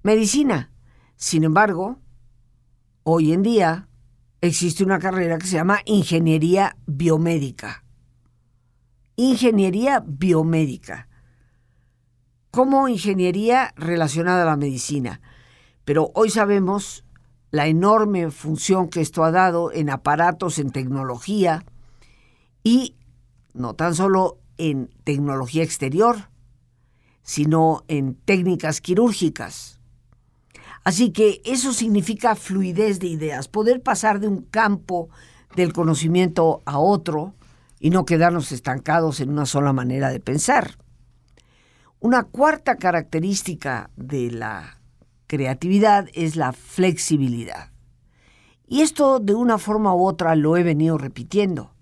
medicina. 0.04 0.72
Sin 1.16 1.44
embargo, 1.44 2.00
hoy 3.04 3.32
en 3.32 3.42
día 3.42 3.88
existe 4.42 4.84
una 4.84 5.00
carrera 5.00 5.38
que 5.38 5.48
se 5.48 5.56
llama 5.56 5.80
ingeniería 5.86 6.78
biomédica. 6.88 7.81
Ingeniería 9.22 10.04
biomédica. 10.04 11.08
Como 12.50 12.88
ingeniería 12.88 13.72
relacionada 13.76 14.42
a 14.42 14.46
la 14.48 14.58
medicina. 14.58 15.22
Pero 15.86 16.10
hoy 16.16 16.32
sabemos 16.32 17.06
la 17.52 17.68
enorme 17.68 18.32
función 18.32 18.90
que 18.90 19.00
esto 19.00 19.24
ha 19.24 19.30
dado 19.30 19.72
en 19.72 19.92
aparatos, 19.92 20.58
en 20.58 20.72
tecnología 20.72 21.64
y 22.64 22.96
no 23.54 23.76
tan 23.76 23.94
solo 23.94 24.40
en 24.58 24.90
tecnología 25.04 25.62
exterior, 25.62 26.32
sino 27.22 27.84
en 27.88 28.16
técnicas 28.16 28.82
quirúrgicas. 28.82 29.80
Así 30.84 31.12
que 31.12 31.44
eso 31.46 31.74
significa 31.74 32.34
fluidez 32.34 33.00
de 33.00 33.06
ideas, 33.06 33.48
poder 33.48 33.84
pasar 33.84 34.20
de 34.20 34.28
un 34.28 34.42
campo 34.42 35.10
del 35.56 35.74
conocimiento 35.74 36.64
a 36.66 36.80
otro 36.80 37.36
y 37.84 37.90
no 37.90 38.06
quedarnos 38.06 38.52
estancados 38.52 39.22
en 39.22 39.32
una 39.32 39.48
sola 39.48 39.74
manera 39.74 40.10
de 40.12 40.20
pensar. 40.20 40.78
Una 42.00 42.24
cuarta 42.24 42.76
característica 42.76 43.90
de 43.96 44.30
la 44.30 44.80
creatividad 45.26 46.08
es 46.14 46.36
la 46.36 46.54
flexibilidad. 46.54 47.72
Y 48.68 48.82
esto 48.82 49.20
de 49.20 49.34
una 49.34 49.58
forma 49.58 49.96
u 49.96 50.06
otra 50.06 50.36
lo 50.36 50.58
he 50.58 50.64
venido 50.64 51.00
repitiendo. 51.00 51.74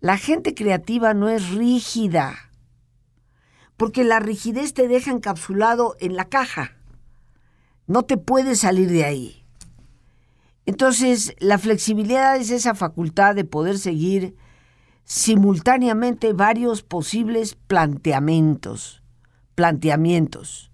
La 0.00 0.18
gente 0.18 0.54
creativa 0.54 1.14
no 1.14 1.30
es 1.30 1.48
rígida, 1.48 2.34
porque 3.78 4.04
la 4.04 4.20
rigidez 4.20 4.74
te 4.74 4.86
deja 4.86 5.12
encapsulado 5.12 5.96
en 5.98 6.14
la 6.14 6.26
caja. 6.26 6.76
No 7.86 8.02
te 8.02 8.18
puedes 8.18 8.60
salir 8.60 8.90
de 8.90 9.06
ahí. 9.06 9.46
Entonces, 10.66 11.34
la 11.38 11.56
flexibilidad 11.56 12.36
es 12.36 12.50
esa 12.50 12.74
facultad 12.74 13.34
de 13.34 13.44
poder 13.44 13.78
seguir 13.78 14.36
simultáneamente 15.06 16.32
varios 16.32 16.82
posibles 16.82 17.54
planteamientos, 17.54 19.02
planteamientos 19.54 20.72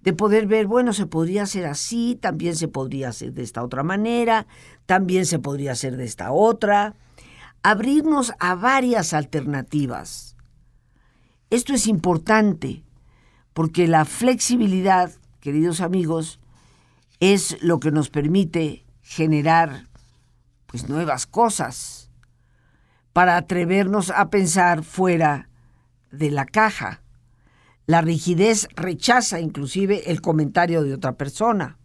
de 0.00 0.12
poder 0.12 0.46
ver, 0.46 0.66
bueno, 0.66 0.92
se 0.92 1.06
podría 1.06 1.44
hacer 1.44 1.66
así, 1.66 2.18
también 2.20 2.56
se 2.56 2.66
podría 2.66 3.10
hacer 3.10 3.34
de 3.34 3.42
esta 3.42 3.62
otra 3.62 3.84
manera, 3.84 4.46
también 4.86 5.26
se 5.26 5.38
podría 5.38 5.72
hacer 5.72 5.96
de 5.96 6.04
esta 6.04 6.32
otra, 6.32 6.96
abrirnos 7.62 8.32
a 8.40 8.56
varias 8.56 9.12
alternativas. 9.12 10.34
Esto 11.50 11.72
es 11.72 11.86
importante 11.86 12.82
porque 13.52 13.86
la 13.86 14.04
flexibilidad, 14.04 15.12
queridos 15.40 15.80
amigos, 15.80 16.40
es 17.20 17.62
lo 17.62 17.78
que 17.78 17.92
nos 17.92 18.10
permite 18.10 18.84
generar 19.02 19.86
pues 20.66 20.88
nuevas 20.88 21.26
cosas 21.26 22.01
para 23.12 23.36
atrevernos 23.36 24.10
a 24.10 24.30
pensar 24.30 24.82
fuera 24.82 25.48
de 26.10 26.30
la 26.30 26.46
caja. 26.46 27.02
La 27.86 28.00
rigidez 28.00 28.68
rechaza 28.74 29.40
inclusive 29.40 30.10
el 30.10 30.20
comentario 30.20 30.82
de 30.82 30.94
otra 30.94 31.12
persona. 31.12 31.78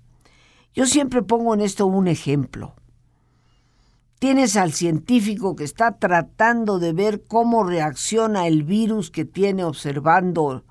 Yo 0.73 0.85
siempre 0.85 1.23
pongo 1.23 1.53
en 1.53 1.61
esto 1.61 1.87
un 1.87 2.07
ejemplo. 2.07 2.75
Tienes 4.19 4.55
al 4.57 4.73
científico 4.73 5.55
que 5.55 5.63
está 5.63 5.97
tratando 5.97 6.79
de 6.79 6.93
ver 6.93 7.23
cómo 7.23 7.63
reacciona 7.63 8.47
el 8.47 8.63
virus 8.63 9.11
que 9.11 9.25
tiene 9.25 9.63
observando 9.63 10.63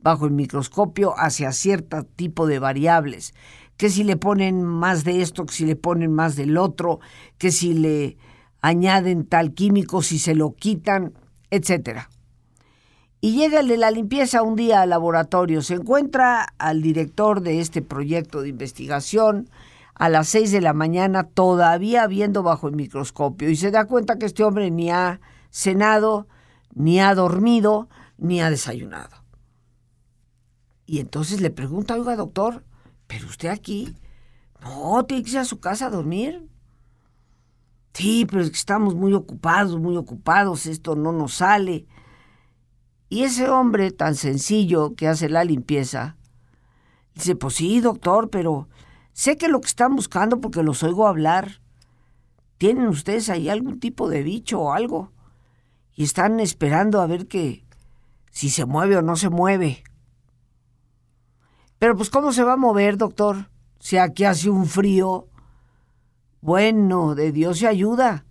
bajo 0.00 0.26
el 0.26 0.32
microscopio 0.32 1.14
hacia 1.16 1.52
cierto 1.52 2.04
tipo 2.04 2.46
de 2.46 2.58
variables, 2.58 3.34
que 3.76 3.90
si 3.90 4.04
le 4.04 4.16
ponen 4.16 4.62
más 4.64 5.04
de 5.04 5.22
esto, 5.22 5.46
que 5.46 5.54
si 5.54 5.66
le 5.66 5.76
ponen 5.76 6.12
más 6.12 6.36
del 6.36 6.58
otro, 6.58 7.00
que 7.38 7.50
si 7.50 7.72
le 7.74 8.18
añaden 8.60 9.24
tal 9.24 9.52
químico, 9.52 10.02
si 10.02 10.18
se 10.18 10.34
lo 10.34 10.52
quitan, 10.52 11.14
etcétera. 11.50 12.10
Y 13.20 13.36
llega 13.36 13.60
el 13.60 13.68
de 13.68 13.76
la 13.76 13.90
limpieza 13.90 14.42
un 14.42 14.56
día 14.56 14.80
al 14.80 14.90
laboratorio, 14.90 15.60
se 15.62 15.74
encuentra 15.74 16.46
al 16.58 16.80
director 16.80 17.42
de 17.42 17.60
este 17.60 17.82
proyecto 17.82 18.40
de 18.40 18.48
investigación 18.48 19.50
a 19.94 20.08
las 20.08 20.28
seis 20.28 20.50
de 20.50 20.62
la 20.62 20.72
mañana 20.72 21.24
todavía 21.24 22.06
viendo 22.06 22.42
bajo 22.42 22.68
el 22.68 22.74
microscopio 22.74 23.50
y 23.50 23.56
se 23.56 23.70
da 23.70 23.84
cuenta 23.84 24.16
que 24.16 24.24
este 24.24 24.42
hombre 24.42 24.70
ni 24.70 24.90
ha 24.90 25.20
cenado, 25.50 26.26
ni 26.74 27.00
ha 27.00 27.14
dormido, 27.14 27.90
ni 28.16 28.40
ha 28.40 28.48
desayunado. 28.48 29.24
Y 30.86 31.00
entonces 31.00 31.42
le 31.42 31.50
pregunta, 31.50 31.94
oiga 31.94 32.16
doctor, 32.16 32.64
¿pero 33.06 33.26
usted 33.26 33.50
aquí? 33.50 33.94
No, 34.62 35.04
tiene 35.04 35.22
que 35.22 35.28
irse 35.28 35.38
a 35.38 35.44
su 35.44 35.60
casa 35.60 35.86
a 35.86 35.90
dormir. 35.90 36.48
Sí, 37.92 38.26
pero 38.26 38.42
es 38.42 38.50
que 38.50 38.56
estamos 38.56 38.94
muy 38.94 39.12
ocupados, 39.14 39.78
muy 39.78 39.96
ocupados, 39.96 40.66
esto 40.66 40.94
no 40.94 41.12
nos 41.12 41.34
sale. 41.34 41.86
Y 43.08 43.24
ese 43.24 43.48
hombre 43.48 43.90
tan 43.90 44.14
sencillo 44.14 44.94
que 44.94 45.08
hace 45.08 45.28
la 45.28 45.44
limpieza, 45.44 46.16
dice, 47.14 47.34
pues 47.34 47.54
sí, 47.56 47.80
doctor, 47.80 48.30
pero 48.30 48.68
sé 49.12 49.36
que 49.36 49.48
lo 49.48 49.60
que 49.60 49.66
están 49.66 49.96
buscando 49.96 50.40
porque 50.40 50.62
los 50.62 50.82
oigo 50.82 51.06
hablar. 51.08 51.60
¿Tienen 52.58 52.88
ustedes 52.88 53.30
ahí 53.30 53.48
algún 53.48 53.80
tipo 53.80 54.08
de 54.08 54.22
bicho 54.22 54.60
o 54.60 54.72
algo? 54.72 55.12
Y 55.94 56.04
están 56.04 56.40
esperando 56.40 57.00
a 57.00 57.06
ver 57.06 57.26
que 57.26 57.64
si 58.30 58.50
se 58.50 58.66
mueve 58.66 58.96
o 58.96 59.02
no 59.02 59.16
se 59.16 59.30
mueve. 59.30 59.82
Pero 61.78 61.96
pues 61.96 62.10
¿cómo 62.10 62.32
se 62.32 62.44
va 62.44 62.52
a 62.52 62.58
mover, 62.58 62.98
doctor? 62.98 63.50
Si 63.78 63.96
aquí 63.96 64.24
hace 64.24 64.50
un 64.50 64.66
frío. 64.66 65.29
Bueno, 66.40 67.14
de 67.14 67.32
Dios 67.32 67.58
se 67.58 67.66
ayuda. 67.66 68.24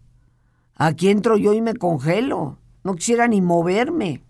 Aquí 0.75 1.09
entro 1.09 1.37
yo 1.37 1.53
y 1.53 1.61
me 1.61 1.75
congelo. 1.75 2.57
no 2.83 2.95
quisiera 2.95 3.27
ni 3.27 3.41
moverme. 3.41 4.23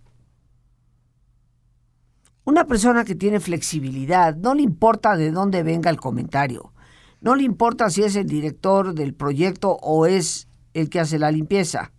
Una 2.44 2.66
persona 2.66 3.06
que 3.06 3.14
tiene 3.16 3.40
flexibilidad, 3.40 4.36
no 4.36 4.56
le 4.56 4.64
importa 4.64 5.16
de 5.16 5.32
dónde 5.32 5.62
venga 5.62 5.92
el 5.92 6.00
comentario, 6.00 6.74
no 7.22 7.36
le 7.36 7.44
importa 7.44 7.92
si 7.92 8.02
es 8.02 8.16
el 8.16 8.26
director 8.26 8.96
del 8.96 9.14
proyecto 9.14 9.78
o 9.84 10.08
es 10.08 10.48
el 10.74 10.90
que 10.90 11.00
hace 11.00 11.20
la 11.20 11.30
limpieza, 11.30 11.92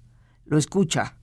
lo 0.44 0.58
escucha. 0.58 1.16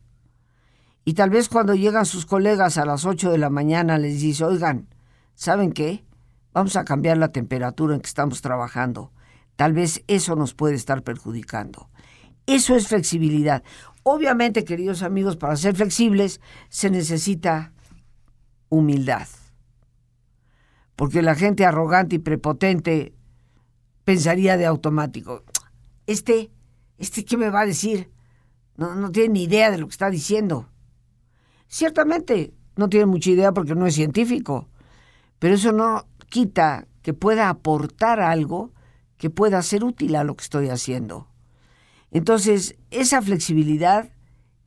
Y 1.03 1.13
tal 1.13 1.29
vez 1.29 1.49
cuando 1.49 1.75
llegan 1.75 2.05
sus 2.05 2.25
colegas 2.25 2.77
a 2.77 2.85
las 2.85 3.05
8 3.05 3.29
de 3.31 3.37
la 3.37 3.49
mañana 3.49 3.97
les 3.97 4.21
dice, 4.21 4.45
oigan, 4.45 4.87
¿saben 5.35 5.73
qué? 5.73 6.05
Vamos 6.53 6.77
a 6.77 6.85
cambiar 6.85 7.17
la 7.17 7.33
temperatura 7.33 7.95
en 7.95 8.01
que 8.01 8.07
estamos 8.07 8.41
trabajando. 8.41 9.11
Tal 9.57 9.73
vez 9.73 10.03
eso 10.07 10.35
nos 10.35 10.53
puede 10.53 10.75
estar 10.75 11.03
perjudicando. 11.03 11.89
Eso 12.45 12.75
es 12.75 12.87
flexibilidad. 12.87 13.63
Obviamente, 14.03 14.63
queridos 14.63 15.03
amigos, 15.03 15.35
para 15.35 15.57
ser 15.57 15.75
flexibles 15.75 16.39
se 16.69 16.89
necesita 16.89 17.73
humildad. 18.69 19.27
Porque 20.95 21.21
la 21.21 21.35
gente 21.35 21.65
arrogante 21.65 22.15
y 22.15 22.19
prepotente 22.19 23.13
pensaría 24.05 24.55
de 24.57 24.65
automático, 24.65 25.43
este, 26.05 26.51
este, 26.97 27.25
¿qué 27.25 27.35
me 27.35 27.49
va 27.49 27.61
a 27.61 27.65
decir? 27.65 28.09
No, 28.77 28.95
no 28.95 29.11
tiene 29.11 29.29
ni 29.29 29.43
idea 29.43 29.71
de 29.71 29.79
lo 29.79 29.87
que 29.87 29.91
está 29.91 30.09
diciendo. 30.09 30.69
Ciertamente, 31.67 32.53
no 32.75 32.89
tiene 32.89 33.07
mucha 33.07 33.31
idea 33.31 33.51
porque 33.51 33.75
no 33.75 33.87
es 33.87 33.95
científico, 33.95 34.69
pero 35.39 35.55
eso 35.55 35.71
no 35.71 36.07
quita 36.29 36.87
que 37.01 37.13
pueda 37.13 37.49
aportar 37.49 38.21
algo 38.21 38.71
que 39.17 39.29
pueda 39.29 39.61
ser 39.61 39.83
útil 39.83 40.15
a 40.15 40.23
lo 40.23 40.35
que 40.35 40.43
estoy 40.43 40.69
haciendo. 40.69 41.27
Entonces, 42.11 42.75
esa 42.91 43.21
flexibilidad 43.21 44.09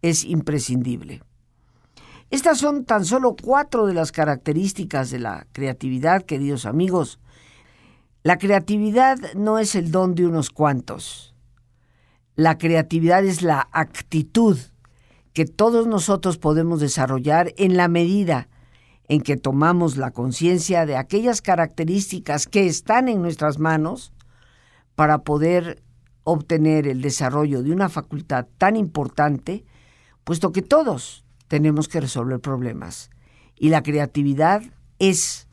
es 0.03 0.25
imprescindible. 0.25 1.23
Estas 2.31 2.59
son 2.59 2.85
tan 2.85 3.05
solo 3.05 3.35
cuatro 3.41 3.87
de 3.87 3.95
las 3.95 4.13
características 4.13 5.11
de 5.11 5.19
la 5.19 5.47
creatividad, 5.53 6.23
queridos 6.23 6.65
amigos. 6.65 7.19
La 8.23 8.39
creatividad 8.39 9.19
no 9.35 9.59
es 9.59 9.75
el 9.75 9.91
don 9.91 10.15
de 10.15 10.27
unos 10.27 10.51
cuantos. 10.51 11.35
La 12.37 12.57
creatividad 12.57 13.25
es 13.25 13.43
la 13.43 13.69
actitud 13.73 14.59
que 15.33 15.45
todos 15.45 15.87
nosotros 15.87 16.39
podemos 16.39 16.81
desarrollar 16.81 17.53
en 17.57 17.77
la 17.77 17.89
medida 17.89 18.49
en 19.09 19.23
que 19.23 19.37
tomamos 19.37 19.97
la 19.97 20.13
conciencia 20.13 20.87
de 20.87 20.97
aquellas 20.97 21.43
características 21.43 22.47
que 22.47 22.67
están 22.67 23.09
en 23.09 23.23
nuestras 23.23 23.59
manos 23.59 24.13
para 25.01 25.23
poder 25.23 25.83
obtener 26.25 26.87
el 26.87 27.01
desarrollo 27.01 27.63
de 27.63 27.73
una 27.73 27.89
facultad 27.89 28.47
tan 28.59 28.77
importante, 28.77 29.65
puesto 30.25 30.53
que 30.53 30.61
todos 30.61 31.25
tenemos 31.49 31.89
que 31.89 32.03
resolver 32.03 32.39
problemas. 32.39 33.09
Y 33.57 33.71
la 33.71 33.83
creatividad 33.83 34.61
es 34.99 35.49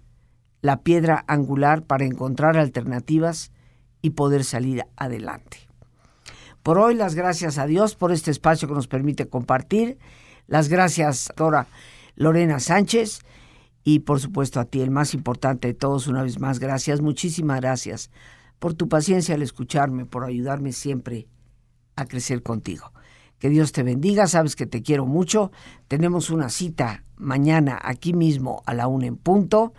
la 0.60 0.82
piedra 0.82 1.24
angular 1.30 1.84
para 1.84 2.04
encontrar 2.04 2.58
alternativas 2.58 3.54
y 4.02 4.10
poder 4.10 4.44
salir 4.44 4.84
adelante. 4.98 5.60
Por 6.62 6.78
hoy 6.78 6.94
las 6.94 7.16
gracias 7.16 7.58
a 7.58 7.68
Dios 7.68 7.96
por 7.96 8.12
este 8.12 8.32
espacio 8.32 8.68
que 8.68 8.74
nos 8.74 8.90
permite 8.90 9.30
compartir. 9.30 9.98
Las 10.48 10.68
gracias, 10.68 11.28
doctora 11.30 11.68
Lorena 12.18 12.60
Sánchez. 12.60 13.22
Y 13.86 14.00
por 14.00 14.20
supuesto 14.20 14.60
a 14.60 14.66
ti, 14.66 14.82
el 14.82 14.92
más 14.92 15.14
importante 15.14 15.70
de 15.70 15.74
todos, 15.74 16.08
una 16.08 16.22
vez 16.22 16.38
más, 16.38 16.60
gracias, 16.60 17.00
muchísimas 17.00 17.62
gracias 17.62 18.12
por 18.60 18.74
tu 18.74 18.90
paciencia 18.90 19.36
al 19.36 19.42
escucharme, 19.42 20.06
por 20.06 20.24
ayudarme 20.24 20.72
siempre 20.72 21.28
a 21.96 22.06
crecer 22.06 22.44
contigo. 22.44 22.92
Que 23.40 23.50
Dios 23.50 23.72
te 23.72 23.84
bendiga, 23.84 24.28
sabes 24.28 24.56
que 24.56 24.66
te 24.66 24.82
quiero 24.82 25.06
mucho. 25.06 25.52
Tenemos 25.88 26.30
una 26.30 26.50
cita 26.50 27.04
mañana 27.18 27.80
aquí 27.84 28.14
mismo 28.14 28.64
a 28.66 28.74
la 28.74 28.88
una 28.88 29.06
en 29.06 29.16
punto. 29.16 29.74